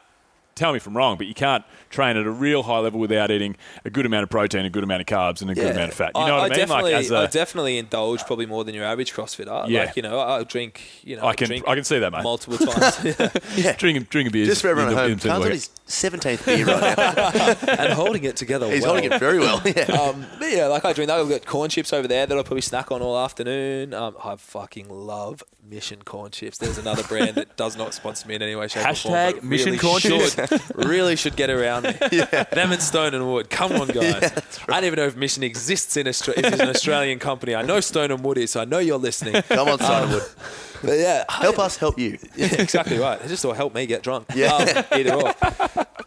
[0.55, 3.31] tell me if I'm wrong, but you can't train at a real high level without
[3.31, 5.91] eating a good amount of protein, a good amount of carbs, and a good amount
[5.91, 6.13] of fat.
[6.15, 6.59] You know what I, mean?
[6.59, 9.69] Definitely, like as I a, definitely indulge probably more than your average CrossFitter.
[9.69, 9.85] Yeah.
[9.85, 12.23] Like, you know, I'll drink, you know, I can drink I can see that, mate.
[12.23, 13.05] multiple times
[13.57, 13.77] Yeah.
[13.77, 14.47] Drink drink a beer.
[14.47, 17.73] Just for everyone at home, Khan's on his 17th beer right now.
[17.85, 18.93] and holding it together He's well.
[18.93, 19.63] holding it very well.
[19.65, 19.87] Yeah.
[20.01, 21.21] Um, but yeah, like I drink that.
[21.21, 23.93] I've got corn chips over there that I'll probably snack on all afternoon.
[23.93, 26.59] Um, I fucking love Mission corn chips.
[26.59, 29.15] There's another brand that does not sponsor me in any way, shape, or form.
[29.15, 30.35] Hashtag Mission really corn chips.
[30.75, 31.93] really should get around me.
[32.53, 33.51] Them and Stone and Wood.
[33.51, 34.33] Come on, guys.
[34.69, 36.47] I don't even know if Mission exists in Australia.
[36.47, 37.55] If it's an Australian company.
[37.55, 39.43] I know Stone and Wood is, so I know you're listening.
[39.43, 40.23] Come on, Stone and Wood.
[40.83, 42.19] But yeah, Help us help you.
[42.37, 43.21] Yeah, exactly right.
[43.23, 44.27] It just will help me get drunk.
[44.35, 44.55] Yeah.
[44.55, 45.35] Um, either or.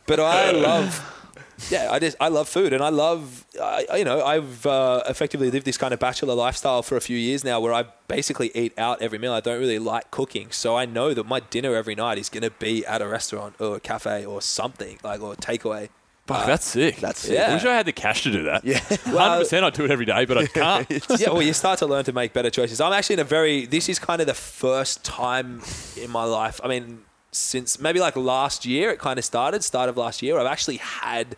[0.05, 1.22] But I love.
[1.69, 5.03] Yeah, I just I love food, and I love I, I- you know I've uh,
[5.07, 8.51] effectively lived this kind of bachelor lifestyle for a few years now, where I basically
[8.55, 9.33] eat out every meal.
[9.33, 12.43] I don't really like cooking, so I know that my dinner every night is going
[12.43, 15.89] to be at a restaurant or a cafe or something like or takeaway.
[16.25, 16.97] Fuck, that's sick.
[16.97, 17.33] That's sick.
[17.33, 17.51] Yeah.
[17.51, 18.63] I wish I had the cash to do that.
[18.63, 18.79] Yeah.
[19.03, 20.89] Hundred percent, I'd do it every day, but I can't.
[21.19, 22.79] yeah, well, you start to learn to make better choices.
[22.79, 23.65] I'm actually in a very.
[23.65, 25.61] This is kind of the first time
[26.01, 26.61] in my life.
[26.63, 27.01] I mean,
[27.33, 29.63] since maybe like last year, it kind of started.
[29.65, 31.35] Start of last year, I've actually had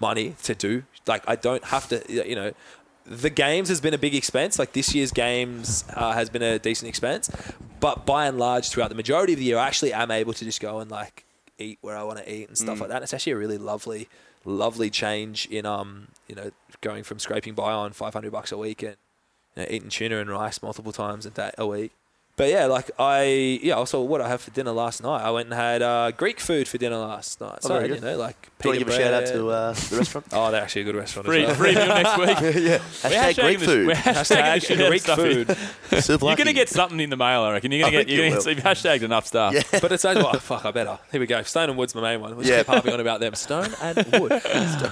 [0.00, 0.84] money to do.
[1.06, 2.02] Like, I don't have to.
[2.08, 2.52] You know,
[3.08, 4.58] the games has been a big expense.
[4.58, 7.30] Like this year's games uh, has been a decent expense,
[7.80, 10.44] but by and large, throughout the majority of the year, I actually am able to
[10.44, 11.24] just go and like
[11.58, 12.96] eat where I want to eat and stuff like that.
[12.96, 14.08] And it's actually a really lovely,
[14.44, 18.82] lovely change in um, you know, going from scraping by on 500 bucks a week
[18.82, 18.96] and
[19.56, 21.92] you know, eating tuna and rice multiple times a day a week.
[22.38, 25.20] But yeah, like I yeah, also what I had for dinner last night.
[25.22, 27.62] I went and had uh, Greek food for dinner last night.
[27.62, 29.48] So Oh, you know, like Do you want to pita give a shout out to
[29.50, 30.26] uh, the restaurant?
[30.32, 31.26] Oh, they're actually a good restaurant.
[31.26, 31.56] Free, as well.
[31.56, 32.28] free meal next week.
[32.64, 32.78] yeah.
[33.04, 33.86] We're Hashtag Greek food.
[33.88, 35.56] We're hashtagging the shit out of Greek stuff food.
[36.22, 37.72] You're going to get something in the mail, I reckon.
[37.72, 38.06] You're going to get.
[38.06, 38.54] think You're you going to will.
[38.54, 39.54] you've hashtagged enough stuff.
[39.54, 39.62] Yeah.
[39.80, 40.98] But it's only, oh, fuck, I better.
[41.10, 41.42] Here we go.
[41.42, 42.36] Stone and Wood's my main one.
[42.36, 42.58] We'll just Yeah.
[42.58, 43.34] keep harping on about them.
[43.34, 44.30] Stone and Wood.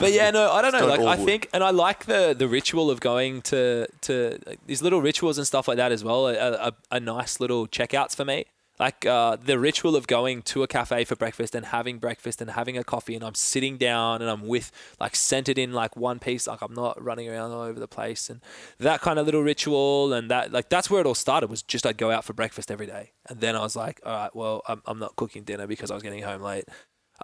[0.00, 0.78] but yeah, no, I don't know.
[0.78, 1.26] Stone Like, I wood.
[1.26, 5.38] think, and I like the the ritual of going to to like, these little rituals
[5.38, 6.28] and stuff like that as well.
[6.28, 8.46] Are, are, are nice little checkouts for me.
[8.78, 12.50] Like uh, the ritual of going to a cafe for breakfast and having breakfast and
[12.50, 14.70] having a coffee, and I'm sitting down and I'm with
[15.00, 18.28] like centered in like one piece, like I'm not running around all over the place,
[18.28, 18.42] and
[18.78, 21.48] that kind of little ritual, and that like that's where it all started.
[21.48, 24.12] Was just I'd go out for breakfast every day, and then I was like, all
[24.12, 26.66] right, well, I'm, I'm not cooking dinner because I was getting home late.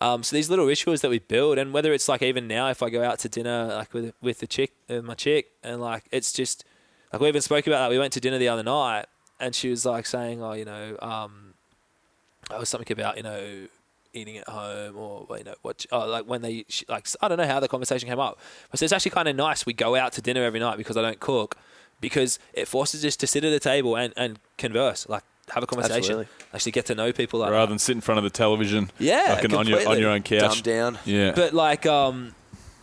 [0.00, 2.82] Um, so these little rituals that we build, and whether it's like even now, if
[2.82, 6.04] I go out to dinner like with with the chick, with my chick, and like
[6.10, 6.64] it's just
[7.12, 7.90] like we even spoke about that.
[7.90, 9.04] We went to dinner the other night,
[9.42, 11.54] and she was like saying, "Oh, you know, um,
[12.50, 13.66] it was something about you know."
[14.14, 15.86] Eating at home, or you know, what?
[15.90, 18.38] Oh, like when they she, like, I don't know how the conversation came up,
[18.70, 19.64] but so it's actually kind of nice.
[19.64, 21.56] We go out to dinner every night because I don't cook,
[21.98, 25.66] because it forces us to sit at a table and, and converse, like have a
[25.66, 26.26] conversation, Absolutely.
[26.52, 27.70] actually get to know people like Rather that.
[27.70, 30.62] than sit in front of the television, Yeah, fucking on your on your own couch.
[30.62, 30.98] Dumb down.
[31.06, 32.34] Yeah, But like, um,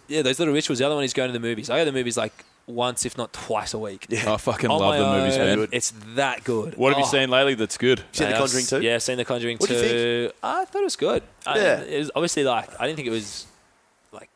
[0.08, 0.80] yeah, those little rituals.
[0.80, 1.70] The other one is going to the movies.
[1.70, 4.06] I go to the movies like once, if not twice a week.
[4.10, 4.34] Yeah.
[4.34, 5.60] I fucking On love my the movies, own.
[5.60, 5.70] man.
[5.72, 6.76] It's that good.
[6.78, 7.08] What have you Oh.
[7.12, 8.04] seen lately that's good?
[8.12, 8.88] Seen The I was- Conjuring 2?
[8.88, 9.82] Yeah, seen The Conjuring What do you
[10.30, 10.32] 2.
[10.44, 11.24] I thought it was good.
[11.46, 11.80] I- Yeah.
[11.82, 13.48] it was obviously like I didn't think it was
[14.12, 14.30] like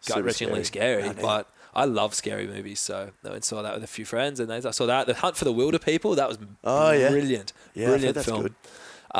[0.00, 1.02] Super gut wrenchingly scary, scary.
[1.02, 2.80] No, but I love scary movies.
[2.80, 5.14] So I went and saw that with a few friends, and I saw that The
[5.14, 6.16] Hunt for the Wilderpeople.
[6.16, 7.10] That was Oh, yeah.
[7.10, 8.42] brilliant, Yeah, I've heard brilliant that's film.
[8.42, 8.54] good.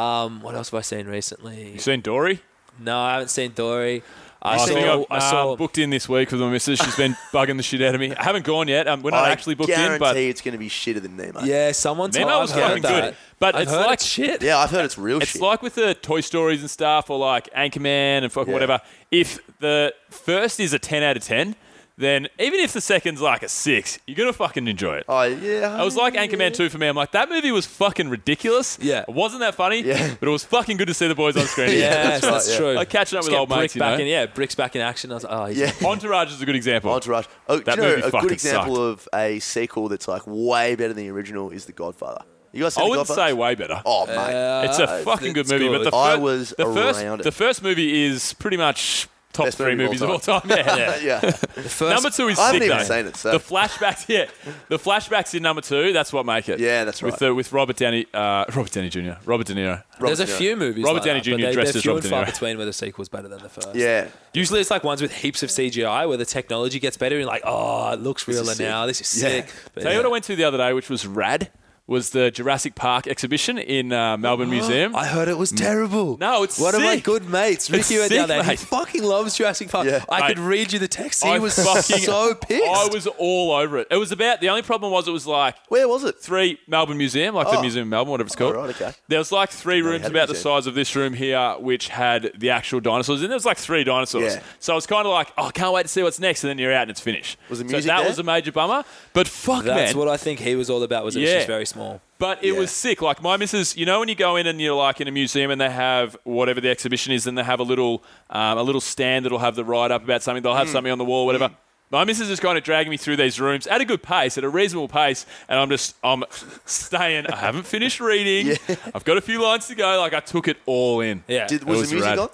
[0.00, 1.72] Um, what else have I seen recently?
[1.72, 2.40] You seen Dory?
[2.78, 4.02] No, I haven't seen Dory.
[4.44, 5.04] I I saw.
[5.10, 5.52] I've saw.
[5.52, 6.78] um, booked in this week with my missus.
[6.78, 8.14] She's been bugging the shit out of me.
[8.14, 8.86] I haven't gone yet.
[8.86, 11.16] Um, we're not I actually booked in, guarantee but it's going to be shitter than
[11.16, 11.40] Nemo.
[11.44, 13.04] yeah, someone told Nemo I've was heard fucking that.
[13.04, 13.16] good.
[13.38, 14.42] But I've it's heard like shit.
[14.42, 15.22] Yeah, I've heard it's real shit.
[15.24, 15.42] It's shit.
[15.42, 18.52] like with the Toy Stories and stuff, or like Anchorman and fucking Yeah.
[18.54, 18.80] whatever.
[19.10, 21.56] If the first is a ten out of ten,
[21.96, 25.04] then even if the second's like a six, you're gonna fucking enjoy it.
[25.08, 25.76] oh, yeah.
[25.80, 26.88] I was like Anchorman 2 for me.
[26.88, 28.78] I'm like, that movie was fucking ridiculous.
[28.82, 29.02] Yeah.
[29.06, 30.14] It wasn't that funny, Yeah.
[30.18, 31.70] but it was fucking good to see the boys on screen.
[31.78, 32.58] yeah, that's that's, right, yeah.
[32.58, 32.72] true.
[32.74, 34.04] Like catching up Just with old mates, you back know?
[34.04, 35.12] in, yeah, bricks back in action.
[35.12, 35.72] I was like, oh, Yeah.
[35.88, 36.90] Entourage is a good example.
[36.90, 37.26] Entourage.
[37.48, 39.06] Oh, That you know, movie a good example sucked.
[39.06, 42.22] of a sequel that's like way better than the original is The Godfather.
[42.52, 43.82] You guys I wouldn't say way better.
[43.84, 44.64] Oh, mate.
[44.68, 45.82] it's a Uh, fucking good movie, good.
[45.84, 47.24] but the, I was the first around it.
[47.24, 50.48] the first movie is pretty much top Best three movie movies all of all time.
[50.48, 51.00] Yeah, yeah.
[51.02, 51.20] yeah.
[51.20, 52.84] the first, Number two is I haven't sick, even though.
[52.84, 54.26] seen it, so- The flashbacks, yeah,
[54.68, 55.92] the flashbacks in number two.
[55.92, 56.58] That's what make it.
[56.60, 57.18] Yeah, that's With right.
[57.20, 59.82] the, with Robert Downey, uh, Robert Downey Jr., Robert De Niro.
[60.00, 60.36] There's a De Niro.
[60.38, 60.84] few movies.
[60.84, 61.30] Robert like Downey that, Jr.
[61.32, 62.32] but they, dressed they're as few Robert and De far Niro.
[62.32, 63.74] between where the sequel's better than the first.
[63.74, 64.08] Yeah.
[64.32, 67.42] Usually it's like ones with heaps of CGI where the technology gets better and like,
[67.44, 68.86] oh, it looks is realer now.
[68.86, 69.28] This is Yeah.
[69.28, 69.52] sick.
[69.74, 70.02] But Tell you yeah.
[70.04, 71.50] what I went to the other day, which was rad,
[71.86, 74.96] was the Jurassic Park exhibition in uh, Melbourne Museum.
[74.96, 76.16] I heard it was terrible.
[76.18, 77.04] No, it's one of my sick.
[77.04, 77.68] good mates.
[77.68, 78.42] It's Ricky went down sick, there.
[78.42, 78.58] He mate.
[78.58, 79.86] fucking loves Jurassic Park.
[79.86, 80.02] Yeah.
[80.08, 81.22] I could Mate, read you the text.
[81.22, 82.64] He I was fucking- so pissed.
[82.64, 83.88] I was all over it.
[83.90, 86.18] It was about the only problem was it was like Where was it?
[86.18, 87.60] three Melbourne Museum, like the Oh.
[87.60, 88.56] Museum of Melbourne, whatever it's called.
[88.56, 88.92] Oh, right, okay.
[89.08, 90.54] There was like three rooms had a about the museum.
[90.56, 93.84] size of this room here, which had the actual dinosaurs, and there was like three
[93.84, 94.36] dinosaurs.
[94.36, 94.42] Yeah.
[94.58, 96.48] So I was kind of like, oh, I can't wait to see what's next, and
[96.48, 97.36] then you're out and it's finished.
[97.50, 98.08] Was the so music that there?
[98.08, 98.84] was a major bummer.
[99.12, 101.04] But fuck, That's man, what I think he was all about.
[101.04, 101.36] Was it was Yeah.
[101.36, 102.00] just very small.
[102.18, 102.58] But it Yeah.
[102.60, 103.02] was sick.
[103.02, 105.50] Like my missus, you know, when you go in and you're like in a museum
[105.50, 108.80] and they have whatever the exhibition is, and they have a little um, a little
[108.80, 110.42] stand that'll have the write up about something.
[110.42, 111.50] They'll have something on the wall, whatever.
[111.90, 114.42] My missus is kind of dragging me through these rooms at a good pace, at
[114.42, 116.24] a reasonable pace, and I'm just I'm
[116.64, 117.26] staying.
[117.26, 118.56] I haven't finished reading.
[118.94, 119.98] I've got a few lines to go.
[120.00, 121.22] Like I took it all in.
[121.28, 121.46] Yeah.
[121.46, 122.18] Did, It was, was the music rad.
[122.20, 122.28] on?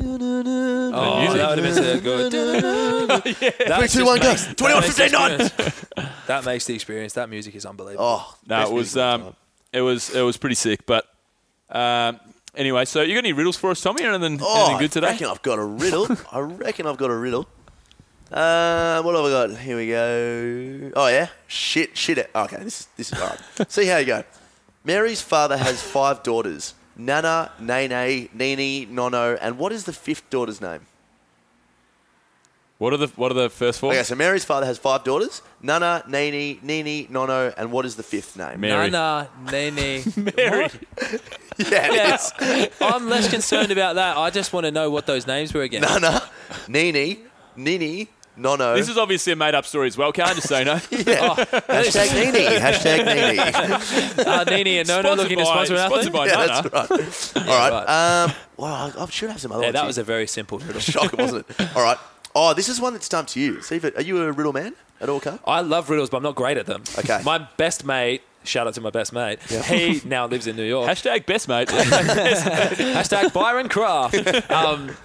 [0.00, 2.32] Oh, that would have been so good.
[3.08, 4.14] That Three, two, go.
[4.18, 5.40] makes- 21, that makes the 59.
[5.40, 5.86] experience-
[6.26, 7.12] That makes the experience.
[7.14, 8.04] That music is unbelievable.
[8.04, 9.36] Oh, No, best it was music of all um,
[9.72, 10.86] it was it was pretty sick.
[10.86, 11.06] But
[11.70, 12.20] um,
[12.54, 14.04] anyway, so you got any riddles for us, Tommy?
[14.04, 15.08] Or anything, Oh, anything good today?
[15.08, 16.06] I reckon I've got a riddle.
[16.32, 17.46] I reckon I've got a riddle.
[18.30, 19.58] Uh, what have I got?
[19.58, 20.92] Here we go.
[20.96, 22.18] Oh yeah, shit, shit.
[22.18, 22.30] it.
[22.34, 23.40] Okay, this is this is all right.
[23.72, 24.22] See how you go.
[24.84, 30.60] Mary's father has five daughters: Nana, Nene, Nini, Nono, and what is the fifth daughter's
[30.60, 30.80] name?
[32.78, 33.90] What are the what are the first four?
[33.92, 38.04] Okay, so Mary's father has five daughters: Nana, Nini, Nini, Nono, and what is the
[38.04, 38.60] fifth name?
[38.60, 38.90] Mary.
[38.90, 40.02] Nana, Nene.
[40.36, 40.68] Mary.
[41.58, 42.70] Yeah, it Yeah, is.
[42.80, 44.16] I'm less concerned about that.
[44.16, 45.80] I just want to know what those names were again.
[45.82, 46.22] Nana,
[46.68, 47.18] Nini,
[47.56, 48.74] Nini, Nono.
[48.74, 50.12] This is obviously a made up story as well.
[50.12, 50.74] Can't I just say no?
[50.90, 51.34] yeah.
[51.34, 52.46] Hashtag Nini.
[52.56, 54.24] Hashtag Nini.
[54.28, 55.90] Uh, Nene and Nono Sponsored looking to by- sponsor nothing.
[55.90, 56.68] sponsored by yeah, Nana.
[56.70, 57.48] that's right.
[57.48, 57.70] All right.
[57.86, 58.24] right.
[58.24, 59.74] Um, well, I I should have some other Yeah, ones.
[59.74, 59.86] that here.
[59.86, 60.80] was a very simple riddle.
[60.80, 61.76] shocker, wasn't it?
[61.76, 61.98] All right.
[62.34, 63.62] Oh, this is one that stumped you.
[63.62, 65.38] See if it, are you a riddle man at all, Khan?
[65.46, 66.82] I love riddles, but I'm not great at them.
[66.98, 67.20] Okay.
[67.24, 70.88] My best mate, shout out to my best mate, he now lives in New York.
[70.90, 71.68] Hashtag best mate.
[71.68, 74.50] Hashtag Byron Craft.
[74.50, 74.96] Um,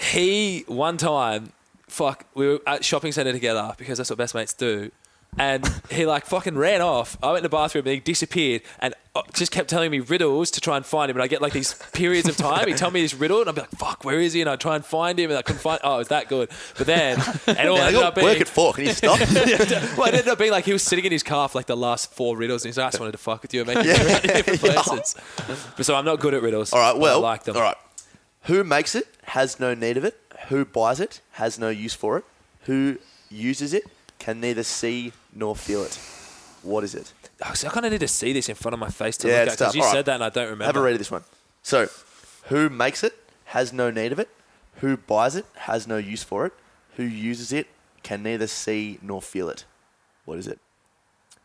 [0.00, 1.52] he, one time,
[1.96, 4.90] fuck, we were at shopping centre together because that's what best mates do.
[5.38, 7.16] and he like fucking ran off.
[7.22, 10.50] I went in the bathroom and he disappeared and uh, just kept telling me riddles
[10.52, 11.16] to try and find him.
[11.16, 12.66] And I get like these periods of time.
[12.68, 14.40] He'd tell me this riddle and I'd be like, fuck, where is he?
[14.40, 15.78] And I'd try and find him and I couldn't find.
[15.84, 16.48] Oh, it was that good.
[16.78, 18.26] But then, and all ended up being.
[18.26, 18.72] work at four.
[18.72, 19.18] Can you stop?
[19.98, 21.76] well, it ended up being like he was sitting in his car for like the
[21.76, 23.84] last four riddles, and he's like, "I just wanted to fuck with you and make
[23.84, 24.82] you in different Yeah.
[24.82, 25.16] places."
[25.76, 26.72] But so I'm not good at riddles.
[26.72, 26.96] All right.
[26.98, 27.56] Well, I like them.
[27.56, 27.76] all right.
[28.44, 30.18] Who makes it has no need of it.
[30.48, 32.24] Who buys it has no use for it.
[32.62, 32.98] Who
[33.30, 33.84] uses it
[34.18, 35.98] can neither see nor feel it.
[36.62, 37.12] What is it?
[37.44, 39.28] Oh, see, I kind of need to see this in front of my face to
[39.28, 40.04] Yeah, look at it's because you All said right.
[40.06, 40.64] that and I don't remember.
[40.64, 41.24] Have a read of this one.
[41.62, 41.88] So,
[42.44, 43.14] who makes it
[43.46, 44.28] has no need of it.
[44.76, 46.52] Who buys it has no use for it.
[46.96, 47.66] Who uses it
[48.02, 49.64] can neither see nor feel it.
[50.24, 50.58] What is it?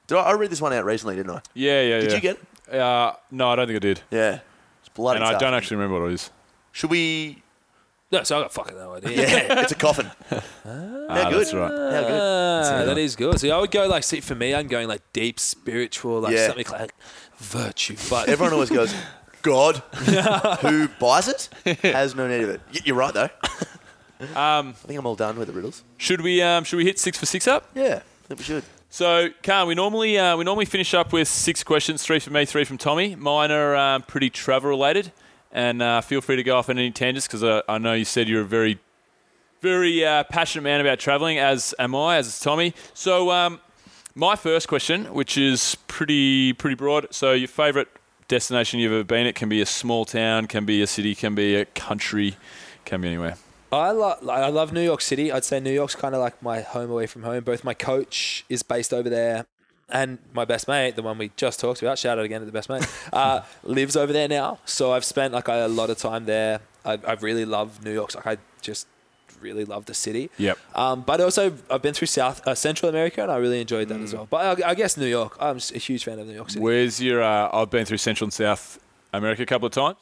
[0.08, 1.42] Did I, I read this one out recently, didn't I?
[1.54, 2.16] Yeah, yeah, Did yeah.
[2.16, 2.38] you get
[2.70, 2.80] it?
[2.80, 4.02] Uh, no, I don't think I did.
[4.12, 4.40] Yeah.
[4.80, 6.30] It's bloody and I don't actually remember what it is.
[6.72, 7.42] Should we?
[8.12, 9.12] No, so I got fucking no idea.
[9.22, 10.06] Yeah, it's a coffin.
[10.30, 10.42] How
[11.10, 11.40] Ah, good?
[11.40, 11.70] that's right.
[11.72, 12.20] How good?
[12.22, 13.40] Ah, that is good.
[13.40, 16.48] So I would go like, see, for me, I'm going like deep spiritual, like Yeah.
[16.48, 16.94] something like
[17.38, 17.96] virtue.
[18.10, 18.94] But Everyone always goes,
[19.42, 19.78] God,
[20.62, 21.50] who buys it
[21.84, 22.62] has no need of it.
[22.74, 23.30] Y- You're right though.
[24.36, 25.84] Um, I think I'm all done with the riddles.
[25.98, 27.70] should we um, should we hit six for six up?
[27.74, 28.64] Yeah, I think we should.
[28.90, 32.46] So, Khan, we normally uh, we normally finish up with six questions, three from me,
[32.46, 33.16] three from Tommy.
[33.16, 35.12] Mine are um, pretty travel related,
[35.52, 38.06] and uh, feel free to go off on any tangents because I, I know you
[38.06, 38.80] said you're a very,
[39.62, 42.74] very uh, passionate man about traveling, as am I, as is Tommy.
[42.94, 43.60] So, um,
[44.16, 47.08] my first question, which is pretty pretty broad.
[47.12, 47.88] So, your favourite
[48.28, 51.36] destination you've ever been at can be a small town, can be a city, can
[51.36, 52.38] be a country,
[52.86, 53.38] can be anywhere.
[53.72, 55.32] I love I love New York City.
[55.32, 57.44] I'd say New York's kind of like my home away from home.
[57.44, 59.46] Both my coach is based over there,
[59.92, 62.52] and my best mate, the one we just talked about, shout out again to the
[62.52, 64.60] best mate, uh, lives over there now.
[64.66, 66.62] So I've spent like a lot of time there.
[66.86, 68.16] I, I've really loved New York.
[68.16, 68.88] Like I just
[69.42, 70.30] really love the city.
[70.38, 70.58] Yep.
[70.76, 74.00] Um, but also I've been through South uh, Central America, and I really enjoyed that
[74.00, 74.28] as well.
[74.30, 75.38] But I, I guess New York.
[75.40, 76.64] I'm a huge fan of New York City.
[76.64, 77.22] Where's your?
[77.22, 78.80] Uh, I've been through Central and South
[79.14, 79.98] America a couple of times.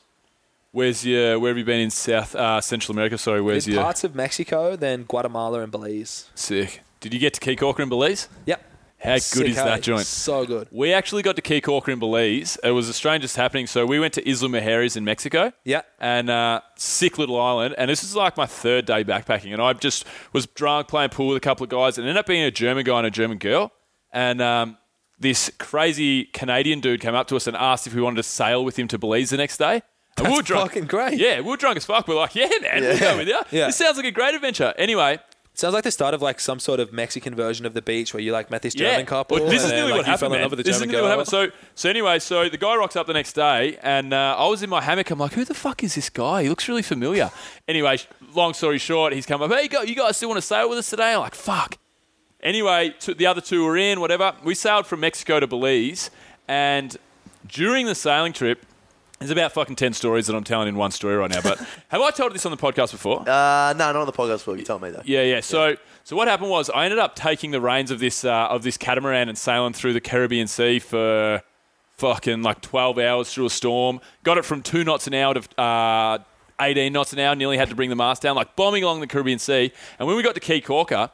[0.72, 1.40] Where's your?
[1.40, 3.18] Where have you been in South uh, Central America?
[3.18, 3.82] Sorry, where's your?
[3.82, 6.30] parts of Mexico, then Guatemala and Belize.
[6.36, 6.82] Sick.
[7.00, 8.28] Did you get to Caye Caulker in Belize?
[8.46, 8.64] Yep.
[9.02, 10.06] How good Sick, is that joint?
[10.06, 10.68] So good.
[10.72, 12.58] We actually got to Caye Caulker in Belize.
[12.64, 13.66] It was the strangest happening.
[13.66, 15.54] So we went to Isla Mujeres in Mexico.
[15.64, 15.84] Yeah.
[16.00, 17.76] And uh, sick little island.
[17.78, 19.54] And this is like my third day backpacking.
[19.54, 22.26] And I just was drunk playing pool with a couple of guys and ended up
[22.26, 23.72] being a German guy and a German girl.
[24.12, 24.78] And um,
[25.18, 28.66] this crazy Canadian dude came up to us and asked if we wanted to sail
[28.66, 29.82] with him to Belize the next day.
[30.18, 30.72] And we were That's drunk.
[30.72, 31.18] fucking great.
[31.18, 32.06] Yeah, we were drunk as fuck.
[32.06, 33.40] We're like, yeah, man, we'll go with you.
[33.52, 33.68] Yeah.
[33.68, 34.74] This sounds like a great adventure.
[34.78, 35.20] Anyway,
[35.60, 38.24] Sounds like the start of like some sort of Mexican version of the beach where
[38.24, 39.40] you like met this German couple.
[39.40, 40.44] Well, this is nearly like, what happened, man.
[40.44, 41.28] love with the this German is nearly what happened.
[41.28, 44.64] So, so anyway, so the guy rocks up the next day, and uh, I was
[44.64, 45.12] in my hammock.
[45.12, 46.44] I'm like, who the fuck is this guy?
[46.44, 47.30] He looks really familiar.
[47.68, 47.98] anyway,
[48.34, 49.52] long story short, he's come up.
[49.52, 51.12] Hey, go, you guys still want to sail with us today?
[51.12, 51.78] I'm like, fuck.
[52.42, 54.00] Anyway, the other two were in.
[54.00, 54.36] Whatever.
[54.46, 56.10] We sailed from Mexico to Belize,
[56.48, 56.96] and
[57.46, 58.66] during the sailing trip.
[59.20, 61.42] There's about fucking 10 stories that I'm telling in one story right now.
[61.42, 61.58] But
[61.90, 63.20] have I told this on the podcast before?
[63.22, 64.58] Uh, no, not on the podcast before.
[64.58, 65.02] You told me though.
[65.04, 65.42] Yeah, yeah.
[65.42, 68.64] So, so what happened was I ended up taking the reins of this uh, of
[68.64, 71.42] this catamaran and sailing through the Caribbean Sea for
[71.98, 74.00] fucking like 12 hours through a storm.
[74.24, 76.20] Got it from two knots an hour to uh,
[76.62, 77.36] 18 knots an hour.
[77.36, 79.74] Nearly had to bring the mast down, like bombing along the Caribbean Sea.
[80.00, 81.12] And when we got to Caye Caulker,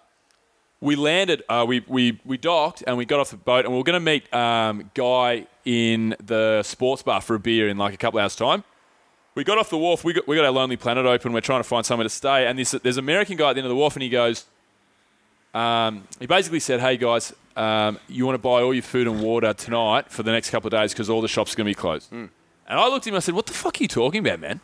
[0.82, 3.78] we landed, uh, we, we, we docked and we got off the boat and we
[3.78, 7.94] were going to meet um, Guy in the sports bar for a beer in like
[7.94, 8.64] a couple hours' time.
[9.36, 11.60] We got off the wharf, we got, we got our Lonely Planet open, we're trying
[11.60, 12.48] to find somewhere to stay.
[12.48, 14.46] And this, there's an American guy at the end of the wharf and he goes,
[15.54, 19.22] um, he basically said, hey guys, um, you want to buy all your food and
[19.22, 21.70] water tonight for the next couple of days because all the shops are going to
[21.72, 22.12] be closed.
[22.68, 24.60] And I looked at him, I said, what the fuck are you talking about, man?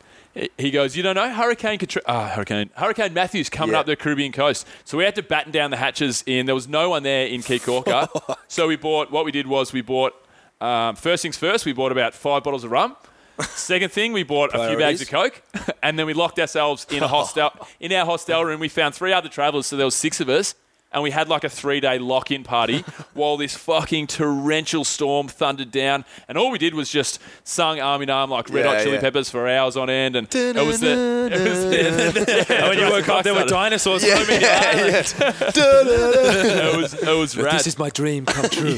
[0.58, 3.82] He goes, you don't know Hurricane Katri- uh, Hurricane Hurricane Matthews coming Yeah.
[3.82, 6.24] up the Caribbean coast, so we had to batten down the hatches.
[6.26, 8.08] In there was no one there in Caye Caulker,
[8.48, 9.12] so we bought.
[9.12, 10.14] What we did was we bought.
[10.62, 12.96] Um, first things first, we bought about five bottles of rum.
[13.42, 15.42] Second thing, we bought a few bags of coke,
[15.84, 18.60] and then we locked ourselves in a hostel in our hostel room.
[18.60, 20.56] We found three other travellers, so there was six of us,
[20.94, 26.04] and we had like a three-day lock-in party while this fucking torrential storm thundered down.
[26.28, 28.96] And all we did was just sung arm in arm like Red Yeah, Hot Chili
[28.96, 29.02] yeah.
[29.02, 31.30] Peppers for hours on end, and it was the.
[31.32, 35.04] It was the And when you woke up, there were dinosaurs Yeah, yeah,
[35.56, 37.56] it was it was rad.
[37.60, 38.76] This is my dream come true.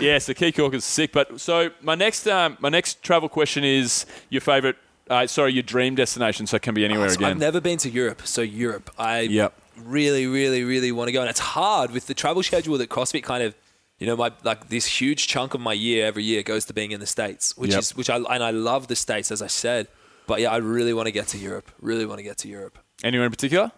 [0.00, 1.12] yeah, so Caye Caulker's sick.
[1.12, 4.76] But so my next um, my next travel question is your favourite.
[5.08, 6.46] Uh, sorry, your dream destination.
[6.46, 7.30] So it can be anywhere So again.
[7.32, 8.90] I've never been to Europe, so Europe.
[8.98, 9.54] I Yep.
[9.78, 13.22] Really, really, really want to go, and it's hard with the travel schedule that CrossFit
[13.22, 13.54] kind of.
[13.98, 16.90] You know, my like this huge chunk of my year every year goes to being
[16.92, 17.78] in the states, which Yep.
[17.80, 19.88] is which I and I love the states as I said,
[20.26, 21.70] but yeah, I really want to get to Europe.
[21.80, 22.78] Really want to get to Europe.
[23.02, 23.72] Anywhere in particular?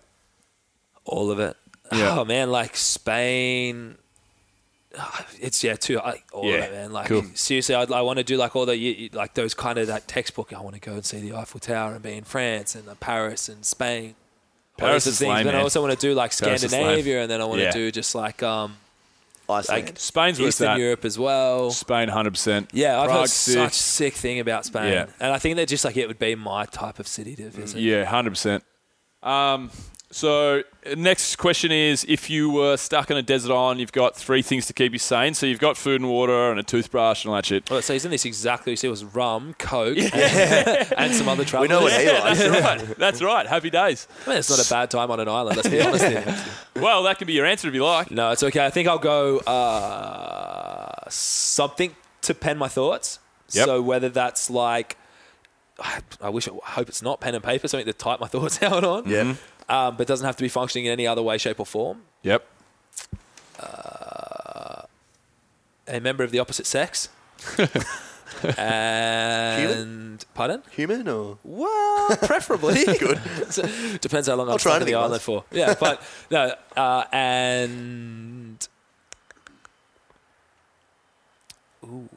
[1.05, 1.57] All of it.
[1.93, 2.19] Yeah.
[2.19, 3.97] Oh man, like Spain,
[5.41, 6.93] it's yeah, too like, all Yeah, of it, man.
[6.93, 7.23] Like cool.
[7.35, 10.53] seriously, I, I want to do like all the like those kind of that textbook.
[10.53, 12.95] I want to go and see the Eiffel Tower and be in France and uh,
[12.97, 14.17] Paris and Spain.
[14.81, 15.29] All Paris is things.
[15.35, 16.63] lame, Then I also want to do like Paris.
[16.63, 17.71] Scandinavia, and then I want to Yeah.
[17.73, 18.77] do just like um
[19.51, 19.87] Iceland.
[19.87, 20.79] like Spain's where it's Eastern at.
[20.79, 21.71] Europe as well.
[21.71, 22.69] Spain, hundred percent.
[22.73, 24.13] Yeah, I've heard Prague's such sick.
[24.13, 25.07] sick thing about Spain, Yeah.
[25.21, 27.81] and I think that just like it would be my type of city to visit.
[27.81, 28.63] Yeah, hundred percent.
[30.11, 30.63] So
[30.97, 34.67] next question is: If you were stuck on a desert island, you've got three things
[34.67, 35.35] to keep you sane.
[35.35, 37.71] So you've got food and water and a toothbrush and all that shit.
[37.71, 38.91] Well, so isn't this exactly what you said?
[38.91, 41.63] Was rum, coke, and, and some other trouble.
[41.65, 42.39] We know what he likes.
[42.39, 42.97] that's right.
[42.97, 43.47] That's right.
[43.47, 44.09] Happy days.
[44.27, 45.57] I mean, it's not a bad time on an island.
[45.57, 46.05] Let's be honest.
[46.07, 46.37] Here.
[46.77, 48.09] Well, that can be your answer if you like.
[48.13, 48.65] No, it's okay.
[48.65, 53.19] I think I'll go uh, something to pen my thoughts.
[53.51, 53.65] Yep.
[53.67, 54.97] So whether that's like,
[55.81, 58.63] I, I wish, I hope it's not pen and paper, something to type my thoughts
[58.63, 59.09] out on.
[59.09, 59.35] Yeah.
[59.69, 62.03] Um, but doesn't have to be functioning in any other way, shape, or form.
[62.23, 62.47] Yep.
[65.91, 67.09] A member of the opposite sex.
[68.59, 70.63] and pardon?
[70.73, 72.85] Human or Well, preferably.
[72.99, 73.21] Good.
[74.01, 75.23] Depends how long I'll I'm try stuck on the anything island once.
[75.23, 75.45] for.
[75.51, 78.69] Yeah, but no, uh, and
[81.85, 82.09] ooh,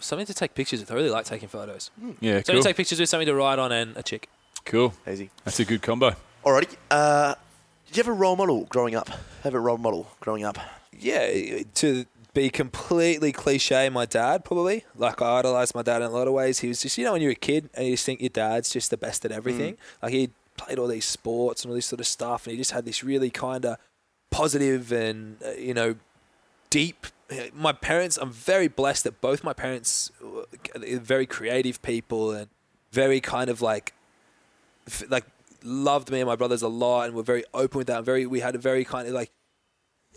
[0.00, 0.90] something to take pictures with.
[0.90, 1.90] I really like taking photos.
[2.20, 2.36] Yeah.
[2.38, 2.62] Something Cool.
[2.62, 4.28] to take pictures with, something to write on, and a chick.
[4.64, 4.94] Cool.
[5.10, 5.30] easy?
[5.44, 6.14] That's a good combo.
[6.46, 6.76] Alrighty.
[6.92, 7.34] Uh,
[7.86, 9.10] did you have a role model growing up?
[9.42, 10.58] Have a role model growing up?
[10.96, 14.84] Yeah, to be completely cliche, my dad probably.
[14.94, 16.60] Like I idolized my dad in a lot of ways.
[16.60, 18.70] He was just, you know, when you're a kid and you just think your dad's
[18.70, 19.76] just the best at everything.
[20.00, 22.70] Like he played all these sports and all this sort of stuff, and he just
[22.70, 23.78] had this really kind of
[24.30, 25.96] positive and uh, you know
[26.70, 27.08] deep.
[27.52, 30.42] My parents, I'm very blessed that both my parents uh,
[30.76, 32.48] are very creative people and
[32.92, 33.94] very kind of like
[35.08, 35.24] like
[35.64, 37.98] loved me and my brothers a lot and were very open with that.
[37.98, 39.30] And very, we had a very kind of like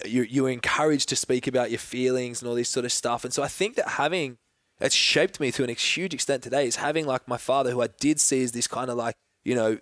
[0.05, 3.23] you you were encouraged to speak about your feelings and all this sort of stuff.
[3.23, 4.37] And so I think that having
[4.79, 7.87] it's shaped me to an huge extent today is having like my father, who I
[7.99, 9.79] did see as this kind of like you know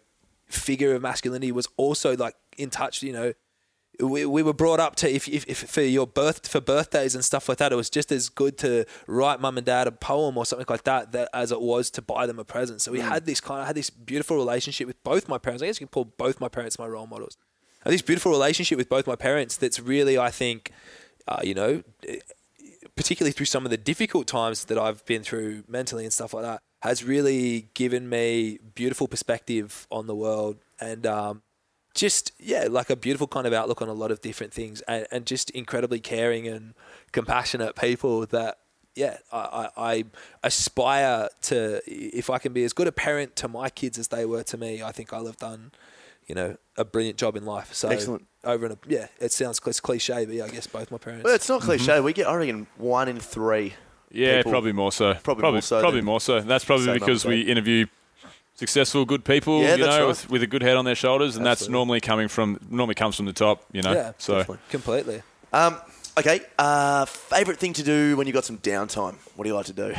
[0.48, 3.04] figure of masculinity, was also like in touch.
[3.04, 3.34] You know,
[4.00, 7.26] we, we were brought up to if, if, if for your birth for birthdays and
[7.26, 10.38] stuff like that, it was just as good to write mum and dad a poem
[10.38, 12.82] or something like that, that as it was to buy them a present.
[12.82, 15.64] So we had this kind of had this beautiful relationship with both my parents.
[15.64, 17.38] I guess you can call both my parents my role models.
[17.84, 19.58] Had this beautiful relationship with both my parents.
[19.58, 20.72] That's really, I think,
[21.28, 21.84] uh, you know,
[22.96, 26.44] particularly through some of the difficult times that I've been through mentally and stuff like
[26.44, 31.42] that, has really given me beautiful perspective on the world and um,
[31.98, 35.06] just yeah, like a beautiful kind of outlook on a lot of different things, and,
[35.12, 36.74] and just incredibly caring and
[37.12, 38.60] compassionate people that.
[38.96, 39.38] Yeah, I,
[39.78, 40.04] I, I
[40.42, 44.26] aspire to if I can be as good a parent to my kids as they
[44.26, 44.82] were to me.
[44.82, 45.72] I think I'll have done,
[46.26, 47.76] you know, a brilliant job in life.
[47.76, 48.26] So Excellent.
[48.44, 51.26] Over and a, yeah, it sounds cl- cliche, but yeah, I guess both my parents.
[51.26, 51.70] Well, it's not mm-hmm.
[51.70, 52.00] cliche.
[52.00, 53.76] We get, I reckon, one in three.
[54.10, 55.14] Yeah, people- probably more so.
[55.14, 56.40] Probably probably more so Probably more so.
[56.40, 57.86] That's probably because we interview
[58.58, 59.62] successful, good people.
[59.62, 60.08] Yeah, you that's know, right.
[60.10, 63.16] with, with a good head on their shoulders, and that's normally coming from normally comes
[63.16, 63.64] from the top.
[63.72, 64.64] You know, Yeah, so definitely.
[64.70, 65.22] completely.
[65.54, 65.78] Um,
[66.18, 66.42] okay.
[66.60, 69.16] Uh, favorite thing to do when you've got some downtime?
[69.36, 69.94] What do you like to do?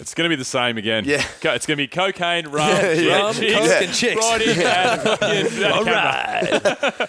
[0.00, 1.04] it's going to be the same again.
[1.06, 1.24] Yeah.
[1.42, 4.26] It's going to be cocaine, rum, Yeah, yeah, Rum, chicks, coke, and chicks.
[4.26, 6.94] Friday, and fucking, uh, All camera.
[7.00, 7.08] right.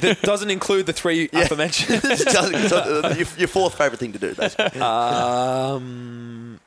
[0.00, 2.00] that doesn't include the three aforementioned.
[2.02, 2.40] so,
[2.78, 4.80] uh, your, your fourth favorite thing to do, basically.
[4.80, 6.60] Um,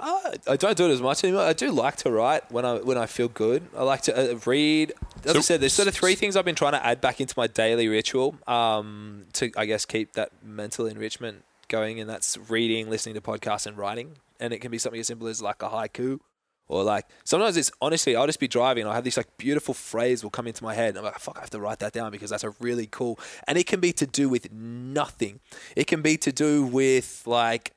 [0.00, 1.42] I, I don't do it as much anymore.
[1.42, 3.66] I do like to write when I when I feel good.
[3.76, 4.92] I like to uh, read.
[5.24, 7.20] As I So- said, there's sort of three things I've been trying to add back
[7.20, 12.36] into my daily ritual um, to, I guess, keep that mental enrichment going, and that's
[12.48, 14.12] reading, listening to podcasts, and writing.
[14.40, 16.20] And it can be something as simple as like a haiku,
[16.68, 19.74] or like sometimes it's honestly, I'll just be driving and I'll have this like beautiful
[19.74, 20.90] phrase will come into my head.
[20.90, 23.18] And I'm like, fuck, I have to write that down because that's a really cool.
[23.48, 25.40] And it can be to do with nothing.
[25.74, 27.72] It can be to do with like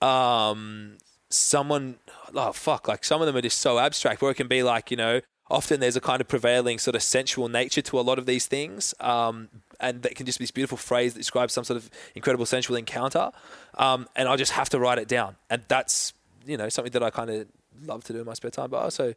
[0.00, 0.96] um
[1.32, 1.96] someone
[2.34, 4.90] oh fuck like some of them are just so abstract where it can be like
[4.90, 5.20] you know
[5.50, 8.46] often there's a kind of prevailing sort of sensual nature to a lot of these
[8.46, 9.48] things um
[9.80, 12.76] and that can just be this beautiful phrase that describes some sort of incredible sensual
[12.76, 13.30] encounter
[13.78, 16.12] um and i just have to write it down and that's
[16.46, 17.46] you know something that i kind of
[17.84, 19.14] love to do in my spare time but also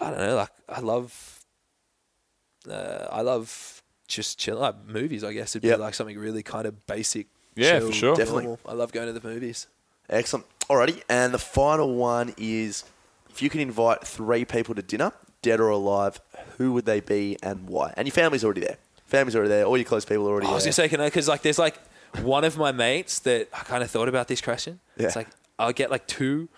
[0.00, 1.40] i don't know like i love
[2.70, 5.78] uh, i love just chill like movies i guess it'd Yep.
[5.78, 8.16] be like something really kind of basic Yeah, chill, for sure.
[8.16, 8.44] Definitely.
[8.44, 8.60] normal.
[8.68, 9.66] i love going to the movies
[10.10, 10.44] Excellent.
[10.72, 11.02] Alrighty.
[11.08, 12.84] And the final one is
[13.30, 15.12] if you could invite three people to dinner,
[15.42, 16.20] dead or alive,
[16.56, 17.92] who would they be and why?
[17.96, 18.78] And your family's already there.
[19.06, 19.64] Family's already there.
[19.64, 20.52] All your close people are already there.
[20.52, 20.70] I was there.
[20.70, 21.06] gonna say, can I?
[21.06, 21.78] Because like, there's like
[22.22, 24.80] one of my mates that I kind of thought about this question.
[24.96, 25.06] Yeah.
[25.06, 26.48] It's like I'll get like two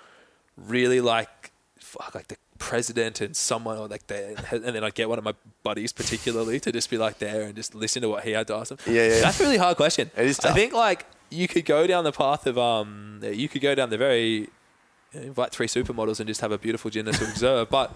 [0.57, 5.09] really like fuck like the president and someone or like there, and then I get
[5.09, 8.25] one of my buddies particularly to just be like there and just listen to what
[8.25, 8.79] he had to ask them.
[8.87, 9.21] Yeah, yeah.
[9.21, 10.11] That's a really hard question.
[10.17, 13.63] It is I think like you could go down the path of um, you could
[13.63, 14.49] go down the very
[15.13, 17.93] invite three supermodels and just have a beautiful dinner to observe, but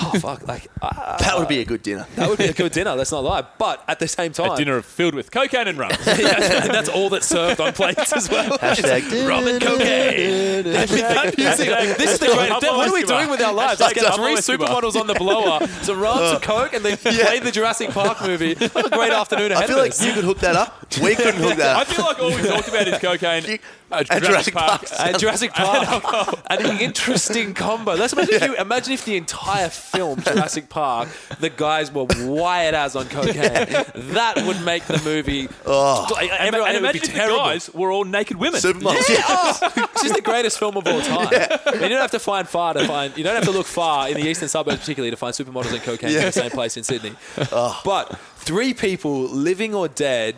[0.00, 2.06] oh fuck, like uh, That would be a good dinner.
[2.16, 2.94] that would be a good dinner.
[2.94, 3.44] Let's not lie.
[3.58, 5.90] But at the same time, A dinner filled with cocaine and rum.
[6.06, 8.58] yeah, that's all that's served on plates as well.
[8.58, 10.64] Hashtag rum and cocaine.
[11.14, 11.68] That music.
[11.98, 12.50] This is the great.
[12.50, 13.80] Pablo What are we doing with our lives?
[13.80, 17.38] Let's get Pablo three supermodels on the blower, some rum, some coke, and then play
[17.40, 18.54] the Jurassic Park movie.
[18.54, 20.86] What a great afternoon ahead I feel like you could hook that up.
[21.02, 23.58] We couldn't hook that I feel like all we talked about is cocaine.
[23.90, 24.84] uh, and Jurassic Park.
[24.98, 27.94] And Jurassic Park, and an interesting combo.
[27.94, 31.08] Let's imagine if you imagine if the entire film Jurassic Park,
[31.40, 33.34] the guys were wired as on cocaine.
[34.14, 35.48] That would make the movie.
[35.66, 36.06] Oh.
[36.12, 37.38] Like, And, and it would be imagine if the terrible.
[37.38, 38.60] guys were all naked women.
[38.60, 39.08] Supermodels.
[39.08, 39.58] Yeah, oh,
[39.92, 41.28] it's just the greatest film of all time.
[41.32, 43.16] I mean, you don't have to find far to find.
[43.16, 45.82] You don't have to look far in the eastern suburbs, particularly, to find supermodels and
[45.82, 47.14] cocaine in the same place in Sydney.
[47.84, 50.36] But three people, living or dead.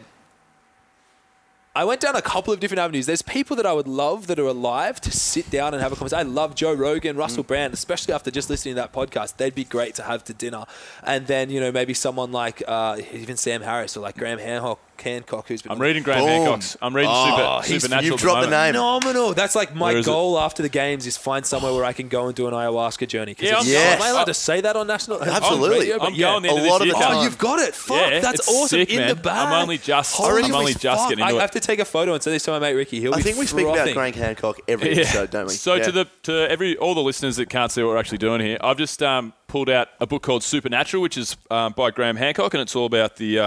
[1.77, 3.05] I went down a couple of different avenues.
[3.05, 5.95] There's people that I would love that are alive to sit down and have a
[5.95, 6.27] conversation.
[6.27, 9.37] I love Joe Rogan, Russell Brand, especially after just listening to that podcast.
[9.37, 10.65] They'd be great to have to dinner.
[11.03, 14.81] And then, you know, maybe someone like uh, even Sam Harris or like Graham Hancock,
[15.01, 16.29] Hancock who's been I'm reading Graham Boom.
[16.29, 16.77] Hancock's.
[16.83, 18.05] I'm reading oh, Super, Supernatural.
[18.13, 18.75] You've dropped the moment.
[18.75, 18.75] name.
[18.75, 19.35] Phenomenal.
[19.35, 20.11] That's like my Where is it?
[20.11, 23.09] goal after the games is find somewhere where I can go and do an ayahuasca
[23.09, 23.35] journey.
[23.35, 23.97] 'Cause Yeah, it's- I'm- Yes.
[23.97, 25.23] Am I allowed to say that on national?
[25.23, 25.69] Absolutely.
[25.75, 25.99] on radio?
[26.03, 26.27] I'm yeah.
[26.31, 27.17] going the end a of lot this of the time.
[27.19, 27.75] Oh, you've got it.
[27.75, 28.69] Fuck, Yeah, that's awesome.
[28.69, 29.09] sick, in man.
[29.09, 29.47] the bag.
[29.53, 31.09] I'm only just- Holy I'm only just fuck.
[31.11, 31.41] getting into it.
[31.41, 33.01] have to take a photo and send this to my mate Ricky.
[33.01, 33.93] He'll I be think we speak about.
[33.93, 35.03] Graham Hancock every Yeah.
[35.03, 35.55] episode, don't we?
[35.55, 38.41] So to the to every all the listeners that can't see what we're actually doing
[38.41, 42.17] here, I've just um, pulled out a book called Supernatural, which is um, by Graham
[42.17, 43.39] Hancock, and it's all about the.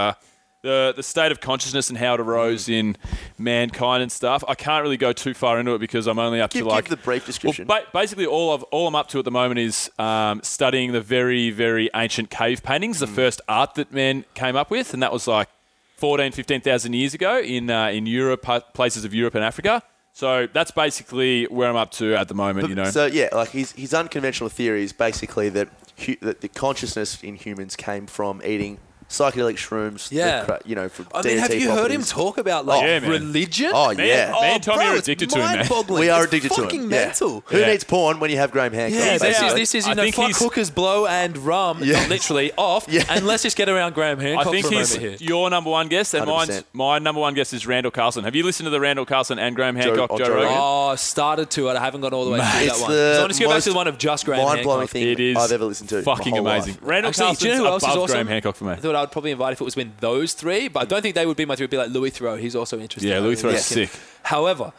[0.62, 2.94] Uh, the, the state of consciousness and how it arose in
[3.38, 4.44] mankind and stuff.
[4.46, 6.84] I can't really go too far into it because I'm only up Give- to like
[6.84, 7.66] give the brief description.
[7.66, 10.92] Well, ba- basically, all of all I'm up to at the moment is um, studying
[10.92, 13.00] the very very ancient cave paintings, Mm.
[13.00, 15.48] the first art that man came up with, and that was like
[15.96, 19.82] 14, 15,000 years ago in uh, in Europe, pa- places of Europe and Africa.
[20.12, 22.68] So that's basically where I'm up to at the moment.
[22.68, 25.68] you know, So yeah, like his his unconventional theory is basically that
[26.04, 28.78] hu- that the consciousness in humans came from eating
[29.10, 30.10] psychedelic shrooms.
[30.10, 30.44] Yeah.
[30.44, 30.88] cra- you know.
[30.88, 33.72] For I mean, have DMT you heard him talk about like Yeah, religion?
[33.74, 34.30] Oh Man, yeah.
[34.30, 35.84] man, and oh, Tommy bro, are addicted to him, man.
[35.98, 36.90] We are It's addicted to fucking him.
[36.90, 37.04] Yeah.
[37.06, 37.42] mental.
[37.46, 37.66] Who Yeah.
[37.66, 38.98] needs porn when you have Graham Hancock?
[38.98, 42.00] Yeah, this is this is you I know think fuck hookers, blow and rum, Yeah.
[42.00, 43.02] not literally off, Yeah.
[43.10, 44.46] and let's just get around Graham Hancock.
[44.46, 45.16] I think for he's here.
[45.18, 46.28] your number one guest, and 100%.
[46.28, 48.24] mine's, my number one guest is Randall Carlson.
[48.24, 50.44] Have you listened to the Randall Carlson and Graham Joe- Hancock, oh, Joe, Joe Rogan?
[50.48, 50.58] Rogan.
[50.62, 51.76] Oh, started to it.
[51.76, 52.90] I haven't gone all the way through that one.
[52.92, 54.90] the So I want to go back to the one of just Graham mind-blowing Hancock.
[54.92, 55.98] thing It is I've ever listened to.
[55.98, 56.78] in fucking amazing.
[56.80, 58.08] Randall Actually, do you know Carlson's who else is above?
[58.10, 58.74] Graham Hancock for me.
[59.00, 61.02] I thought I would probably invite if it was when those three, but I don't
[61.02, 61.64] think they would be my three.
[61.64, 62.38] It'd be like Louis Theroux.
[62.38, 63.10] He's also interesting.
[63.10, 63.86] Yeah, Louis really Theroux's like him.
[63.88, 64.00] sick.
[64.24, 64.72] However,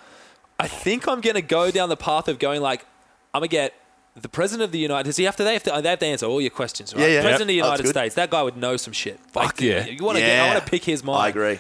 [0.60, 2.86] I think I'm going to go down the path of going like,
[3.34, 3.74] I'm going to get
[4.16, 6.06] the president of the United Does he have to, they have to, they have to
[6.06, 7.02] answer all your questions, right?
[7.02, 7.22] Yeah, yeah.
[7.22, 7.90] President of the United good.
[7.90, 9.20] States, that guy would know some shit.
[9.32, 9.86] Fuck Like, yeah.
[9.88, 11.22] You want to get, I want to pick his mind.
[11.24, 11.60] I agree.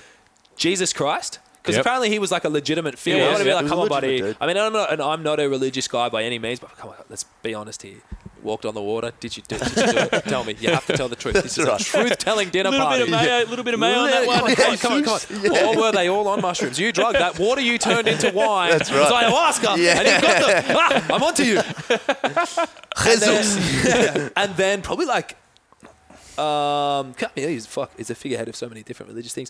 [0.58, 1.40] Jesus Christ?
[1.62, 1.86] Because Yep.
[1.86, 3.20] apparently he was like a legitimate figure.
[3.22, 4.18] Yeah, I want to be like, come on, buddy.
[4.20, 4.38] dude.
[4.42, 6.90] I mean, I'm not, and I'm not a religious guy by any means, but come
[6.90, 8.02] on, let's be honest here.
[8.44, 9.12] Walked on the water.
[9.20, 10.24] Did you do, did you do it?
[10.26, 10.56] Tell me.
[10.60, 11.36] You have to tell the truth.
[11.36, 11.80] This is right.
[11.80, 13.04] a truth-telling dinner little party.
[13.06, 14.52] bit of mayo, little bit of mayo on that Come one.
[14.52, 15.78] on, come on, come on, come on.
[15.78, 16.80] Or were they all on mushrooms?
[16.80, 18.72] You drugged that water you turned into wine.
[18.72, 19.26] That's was right.
[19.26, 19.78] ayahuasca.
[19.78, 20.00] Yeah.
[20.00, 20.76] And you got them.
[20.78, 21.62] Ah, I'm onto you.
[23.04, 23.84] And Jesus.
[23.84, 25.38] then, and then probably like,
[26.38, 27.92] um, can't he's fuck.
[27.98, 29.50] He's a figurehead of so many different religious things.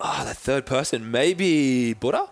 [0.00, 2.28] Ah, that third person, maybe Buddha.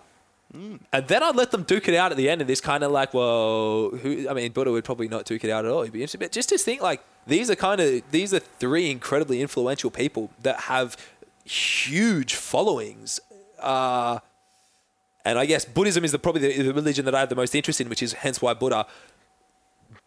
[0.53, 2.91] And then I'd let them duke it out at the end, of this kind of
[2.91, 4.29] like, well, who?
[4.29, 5.83] I mean, Buddha would probably not duke it out at all.
[5.83, 6.19] He'd be interested.
[6.19, 10.31] but just to think like these are kind of these are three incredibly influential people
[10.43, 10.97] that have
[11.45, 13.21] huge followings.
[13.61, 14.19] Uh,
[15.25, 17.55] and I guess Buddhism is the, probably the, the religion that I have the most
[17.55, 18.87] interest in, which is hence why Buddha.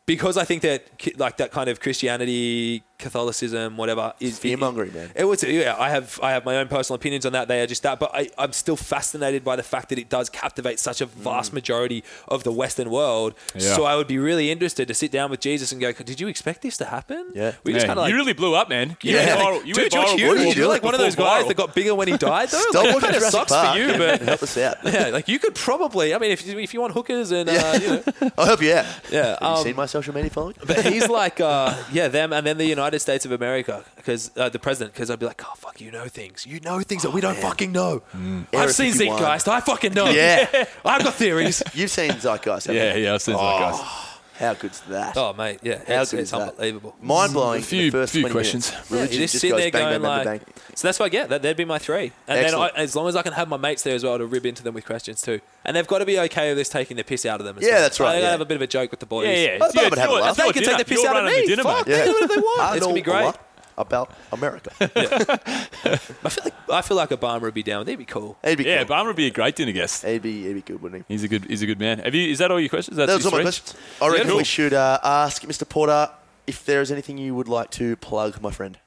[0.05, 0.83] Because I think that
[1.17, 5.11] like that kind of Christianity, Catholicism, whatever is Fear-mongering, man.
[5.15, 5.75] It was yeah.
[5.77, 7.47] I have I have my own personal opinions on that.
[7.47, 10.29] They are just that, but I, I'm still fascinated by the fact that it does
[10.29, 11.53] captivate such a vast Mm.
[11.55, 13.33] majority of the Western world.
[13.55, 13.75] Yeah.
[13.75, 16.27] So I would be really interested to sit down with Jesus and go, "Did you
[16.27, 17.53] expect this to happen?" Yeah.
[17.63, 18.97] we just kind of like you really blew up, man.
[19.01, 19.25] You Yeah.
[19.25, 19.67] went viral.
[19.67, 20.55] You Dude, went you're huge.
[20.55, 21.47] You You're like one of those guys viral.
[21.49, 22.59] that got bigger when he died, though.
[22.71, 23.75] Stop like, it kind of sucks Park.
[23.77, 24.77] for you, but help us out.
[24.85, 26.13] yeah, like you could probably.
[26.15, 28.03] I mean, if if you want hookers and uh, you know,
[28.37, 28.85] I'll help you out.
[29.11, 30.55] Yeah, Have you um, seen my social media following?
[30.65, 34.49] but he's like, uh, yeah, them, and then the United States of America, because uh,
[34.49, 37.11] the president, because I'd be like, oh fuck, you know things, you know things that
[37.11, 38.01] we don't fucking know.
[38.13, 39.19] I've Area seen 51.
[39.19, 40.09] Zeitgeist, I fucking know.
[40.09, 40.65] Yeah.
[40.85, 41.61] I've got theories.
[41.73, 42.67] You've seen Zeitgeist.
[42.67, 43.03] haven't Yeah, you?
[43.05, 44.09] yeah, I've seen Oh.
[44.39, 45.15] How good's that?
[45.15, 46.49] Oh mate, yeah, How it's, good it's is that?
[46.49, 46.95] unbelievable.
[47.01, 47.61] Mind blowing.
[47.61, 48.71] A few- the first few questions.
[48.71, 48.89] Minutes.
[48.91, 50.75] Yeah, Religion you just, just sit goes there bang, going bang, bang, like, bang, bang.
[50.75, 51.29] so that's what I get.
[51.29, 52.73] That that'd be my three, and Excellent.
[52.73, 54.45] then I, as long as I can have my mates there as well to rib
[54.45, 57.03] into them with questions too, and they've got to be okay with us taking the
[57.03, 57.57] piss out of them.
[57.59, 57.81] As Yeah, well.
[57.81, 59.27] that's right, I gotta have a bit of a joke with the boys.
[59.27, 59.37] Yeah, yeah.
[59.37, 60.37] I It's thought your- I would have a laugh.
[60.37, 61.45] They can take the piss out of me.
[61.45, 62.75] dinner, Fuck, they can do whatever they want.
[62.77, 63.33] It's gonna be great.
[63.77, 64.71] Lot about America.
[64.81, 67.79] I feel like I feel like Obama would be down.
[67.79, 67.91] with it.
[67.91, 68.37] He'd be cool.
[68.43, 68.95] He'd be Yeah, cool.
[68.95, 70.03] Barmer would be a great dinner guest.
[70.05, 71.13] He'd be, he'd be good, wouldn't he?
[71.13, 71.45] He's a good.
[71.45, 71.99] He's a good man.
[71.99, 72.29] Have you?
[72.29, 72.97] Is that all your questions?
[72.97, 73.59] That's That was your all my three?
[73.59, 73.75] questions.
[74.01, 74.37] I reckon cool.
[74.37, 75.67] we should uh, ask Mr.
[75.67, 76.09] Porter
[76.47, 78.77] if there is anything you would like to plug, my friend.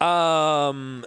[0.00, 1.04] Um,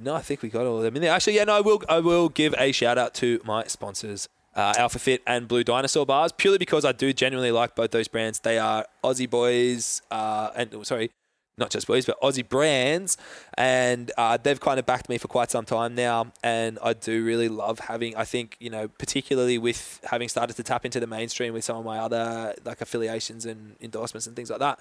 [0.00, 1.12] no, I think we got all of them in there.
[1.12, 1.82] Actually, yeah, no, I will.
[1.88, 6.04] I will give a shout out to my sponsors, uh, Alpha Fit and Blue Dinosaur
[6.06, 8.40] bars, purely because I do genuinely like both those brands.
[8.40, 11.10] They are Aussie boys, uh, and oh, sorry,
[11.58, 13.16] not just boys, but Aussie brands,
[13.58, 16.32] and uh, they've kind of backed me for quite some time now.
[16.42, 18.16] And I do really love having.
[18.16, 21.76] I think you know, particularly with having started to tap into the mainstream with some
[21.76, 24.80] of my other like affiliations and endorsements and things like that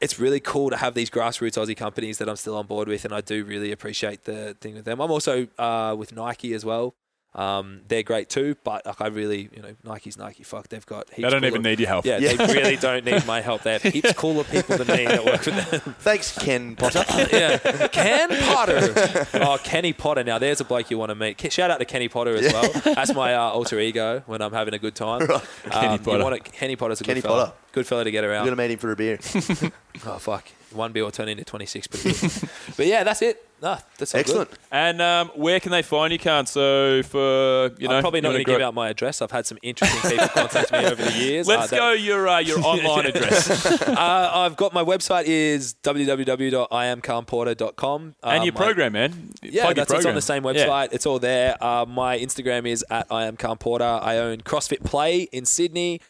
[0.00, 3.04] it's really cool to have these grassroots Aussie companies that I'm still on board with,
[3.04, 5.00] and I do really appreciate the thing with them.
[5.00, 6.94] I'm also uh, with Nike as well.
[7.32, 10.42] Um, they're great too, but like I really, you know, Nike's Nike.
[10.42, 11.08] Fuck, they've got.
[11.10, 12.04] Heaps They don't cooler- even need your help.
[12.04, 12.32] Yeah, Yeah.
[12.34, 13.62] they really don't need my help.
[13.62, 15.94] They have heaps cooler people than me that work with them.
[16.00, 17.04] Thanks, Ken Potter.
[17.32, 17.58] yeah,
[17.88, 19.26] Ken Potter.
[19.34, 20.24] Oh, Kenny Potter.
[20.24, 21.52] Now there's a bloke you want to meet.
[21.52, 22.68] Shout out to Kenny Potter as well.
[22.96, 25.20] That's my uh, alter ego when I'm having a good time.
[25.26, 25.40] Kenny
[25.86, 26.24] Um, you Potter.
[26.24, 27.44] want to- Kenny Potter's a Kenny good fella.
[27.46, 27.56] Potter.
[27.72, 29.20] Good fella to get We're going to meet him for a beer.
[30.04, 30.48] Oh fuck!
[30.72, 31.86] One beer will turn into twenty six.
[31.86, 33.44] But, but yeah, that's it.
[33.62, 34.48] Nah, that's all Excellent.
[34.50, 34.58] Good.
[34.72, 36.46] And um, where can they find you, Khan?
[36.46, 39.20] So for you know, I'm probably not going to grow- give out my address.
[39.20, 41.46] I've had some interesting people contact me over the years.
[41.46, 45.74] Let's Uh, that- go your uh, your online address Uh, I've got my website is
[45.82, 48.14] www.iamkhanporter.com.
[48.22, 49.30] Uh, and your my- program, man.
[49.42, 50.52] Yeah, Plug your that's it's on the same Yeah.
[50.52, 50.88] website.
[50.92, 51.62] It's all there.
[51.62, 56.00] Uh, my Instagram is at I am Khan I own CrossFit Play in Sydney.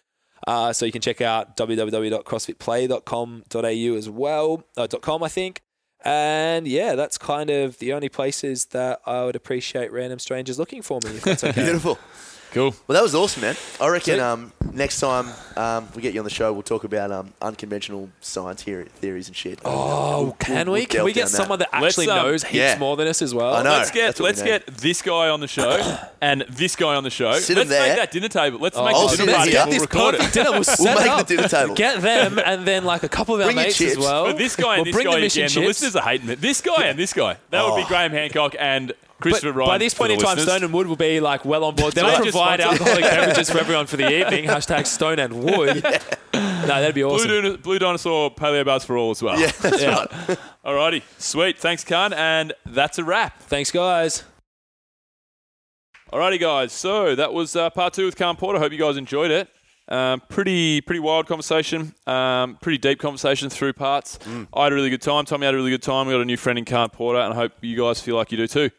[0.46, 4.64] Uh, so you can check out www.crossfitplay.com.au as well.
[4.76, 5.60] Uh, .com, I think.
[6.02, 10.80] And yeah, that's kind of the only places that I would appreciate random strangers looking
[10.82, 11.10] for me.
[11.10, 11.62] If that's okay.
[11.62, 11.98] Beautiful.
[12.52, 12.74] Cool.
[12.88, 13.54] Well, that was awesome, man.
[13.80, 15.26] I reckon um, next time
[15.56, 19.28] um, we get you on the show, we'll talk about um, unconventional science theory, theories
[19.28, 19.60] and shit.
[19.64, 20.86] Oh, can we'll we?
[20.86, 21.36] Can delve we get down that.
[21.36, 22.78] someone that Let's, actually um, knows heaps yeah.
[22.78, 23.54] more than us as well?
[23.54, 23.70] I know.
[23.70, 24.46] Let's get That's what we let's need.
[24.48, 27.32] get this guy on the show and this guy on the show.
[27.34, 27.96] Sit 'em let's make there.
[27.96, 28.58] that dinner table.
[28.58, 29.50] Let's Oh, make I'll the sit dinner in party.
[29.52, 29.60] here.
[29.64, 30.38] We'll This record perfect it.
[30.44, 30.50] dinner.
[30.60, 31.26] We'll, set make the up.
[31.28, 31.74] dinner table.
[31.76, 34.24] Get them, and then like a couple of our Bring your mates as well.
[34.26, 35.54] But this guy We'll and this bring guy the mission again.
[35.54, 35.66] The chips.
[35.82, 36.40] listeners are hating it.
[36.40, 37.36] This guy and this guy.
[37.50, 37.86] That would be Oh.
[37.88, 39.68] Graham Hancock and Christopher But Ryan.
[39.70, 40.52] by this point in time, listeners.
[40.54, 41.92] Stone and Wood will be like well on board.
[41.94, 44.44] Then They I just provide alcoholic beverages for everyone for the evening.
[44.46, 45.84] Hashtag Stone and Wood.
[46.32, 47.28] No, that'd be awesome.
[47.28, 49.38] Dino- Blue Dinosaur Paleo Bars for all as well.
[49.40, 50.04] Yeah, that's Yeah.
[50.28, 50.38] right.
[50.64, 51.02] Alrighty.
[51.18, 51.58] Sweet.
[51.58, 52.12] Thanks, Khan.
[52.12, 53.40] And that's a wrap.
[53.40, 54.22] Thanks, guys.
[56.12, 56.72] Alrighty, guys.
[56.72, 58.58] So that was uh, part two with Khan Porter.
[58.58, 59.48] Hope you guys enjoyed it.
[59.88, 61.94] Um, pretty, pretty wild conversation.
[62.06, 64.18] Um, pretty deep conversation through parts.
[64.52, 65.24] I had a really good time.
[65.24, 66.06] Tommy had a really good time.
[66.06, 68.30] We got a new friend in Khan Porter, and I hope you guys feel like
[68.30, 68.70] you do too.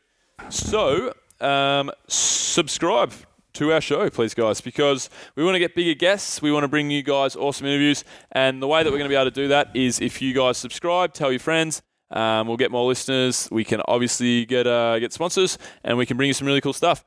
[0.50, 3.14] So, um, subscribe
[3.54, 6.42] to our show, please, guys, because we want to get bigger guests.
[6.42, 8.04] We want to bring you guys awesome interviews.
[8.32, 10.34] And the way that we're going to be able to do that is if you
[10.34, 11.82] guys subscribe, tell your friends.
[12.12, 13.48] Um, we'll get more listeners.
[13.52, 16.74] We can obviously get uh, get sponsors, and we can bring you some really cool
[16.74, 17.06] stuff.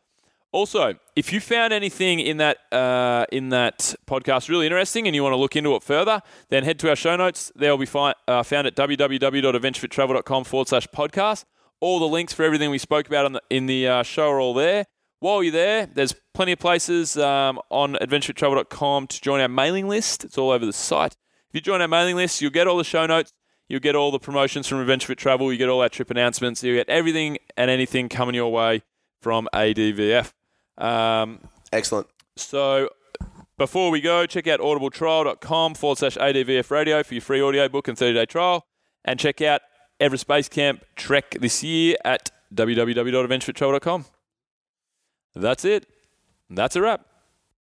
[0.51, 5.22] Also, if you found anything in that uh, in that podcast really interesting and you
[5.22, 7.51] want to look into it further, then head to our show notes.
[7.57, 11.45] They'll be uh, found at www.adventurefittravel.com forward slash podcast.
[11.85, 14.41] All the links for everything we spoke about on the, in the uh, show are
[14.41, 14.87] all there.
[15.20, 20.24] While you're there, there's plenty of places um, on adventurefittravel.com to join our mailing list.
[20.24, 21.12] It's all over the site.
[21.12, 23.35] If you join our mailing list, you'll get all the show notes.
[23.68, 25.53] You'll get all the promotions from Adventure Fit Travel.
[25.53, 26.62] You get all our trip announcements.
[26.62, 28.82] You get everything and anything coming your way
[29.20, 30.32] from ADVF.
[30.78, 32.07] Um, Excellent.
[32.37, 32.89] so
[33.59, 37.89] before we go, check out audibletrial.com forward slash ADVF radio for your free audio book
[37.89, 38.66] and 30 day trial.
[39.05, 39.61] And check out
[40.01, 44.05] Everest Base Camp Trek this year at www.adventurefittravel.com.
[45.34, 45.86] That's it.
[46.51, 47.07] That's a wrap.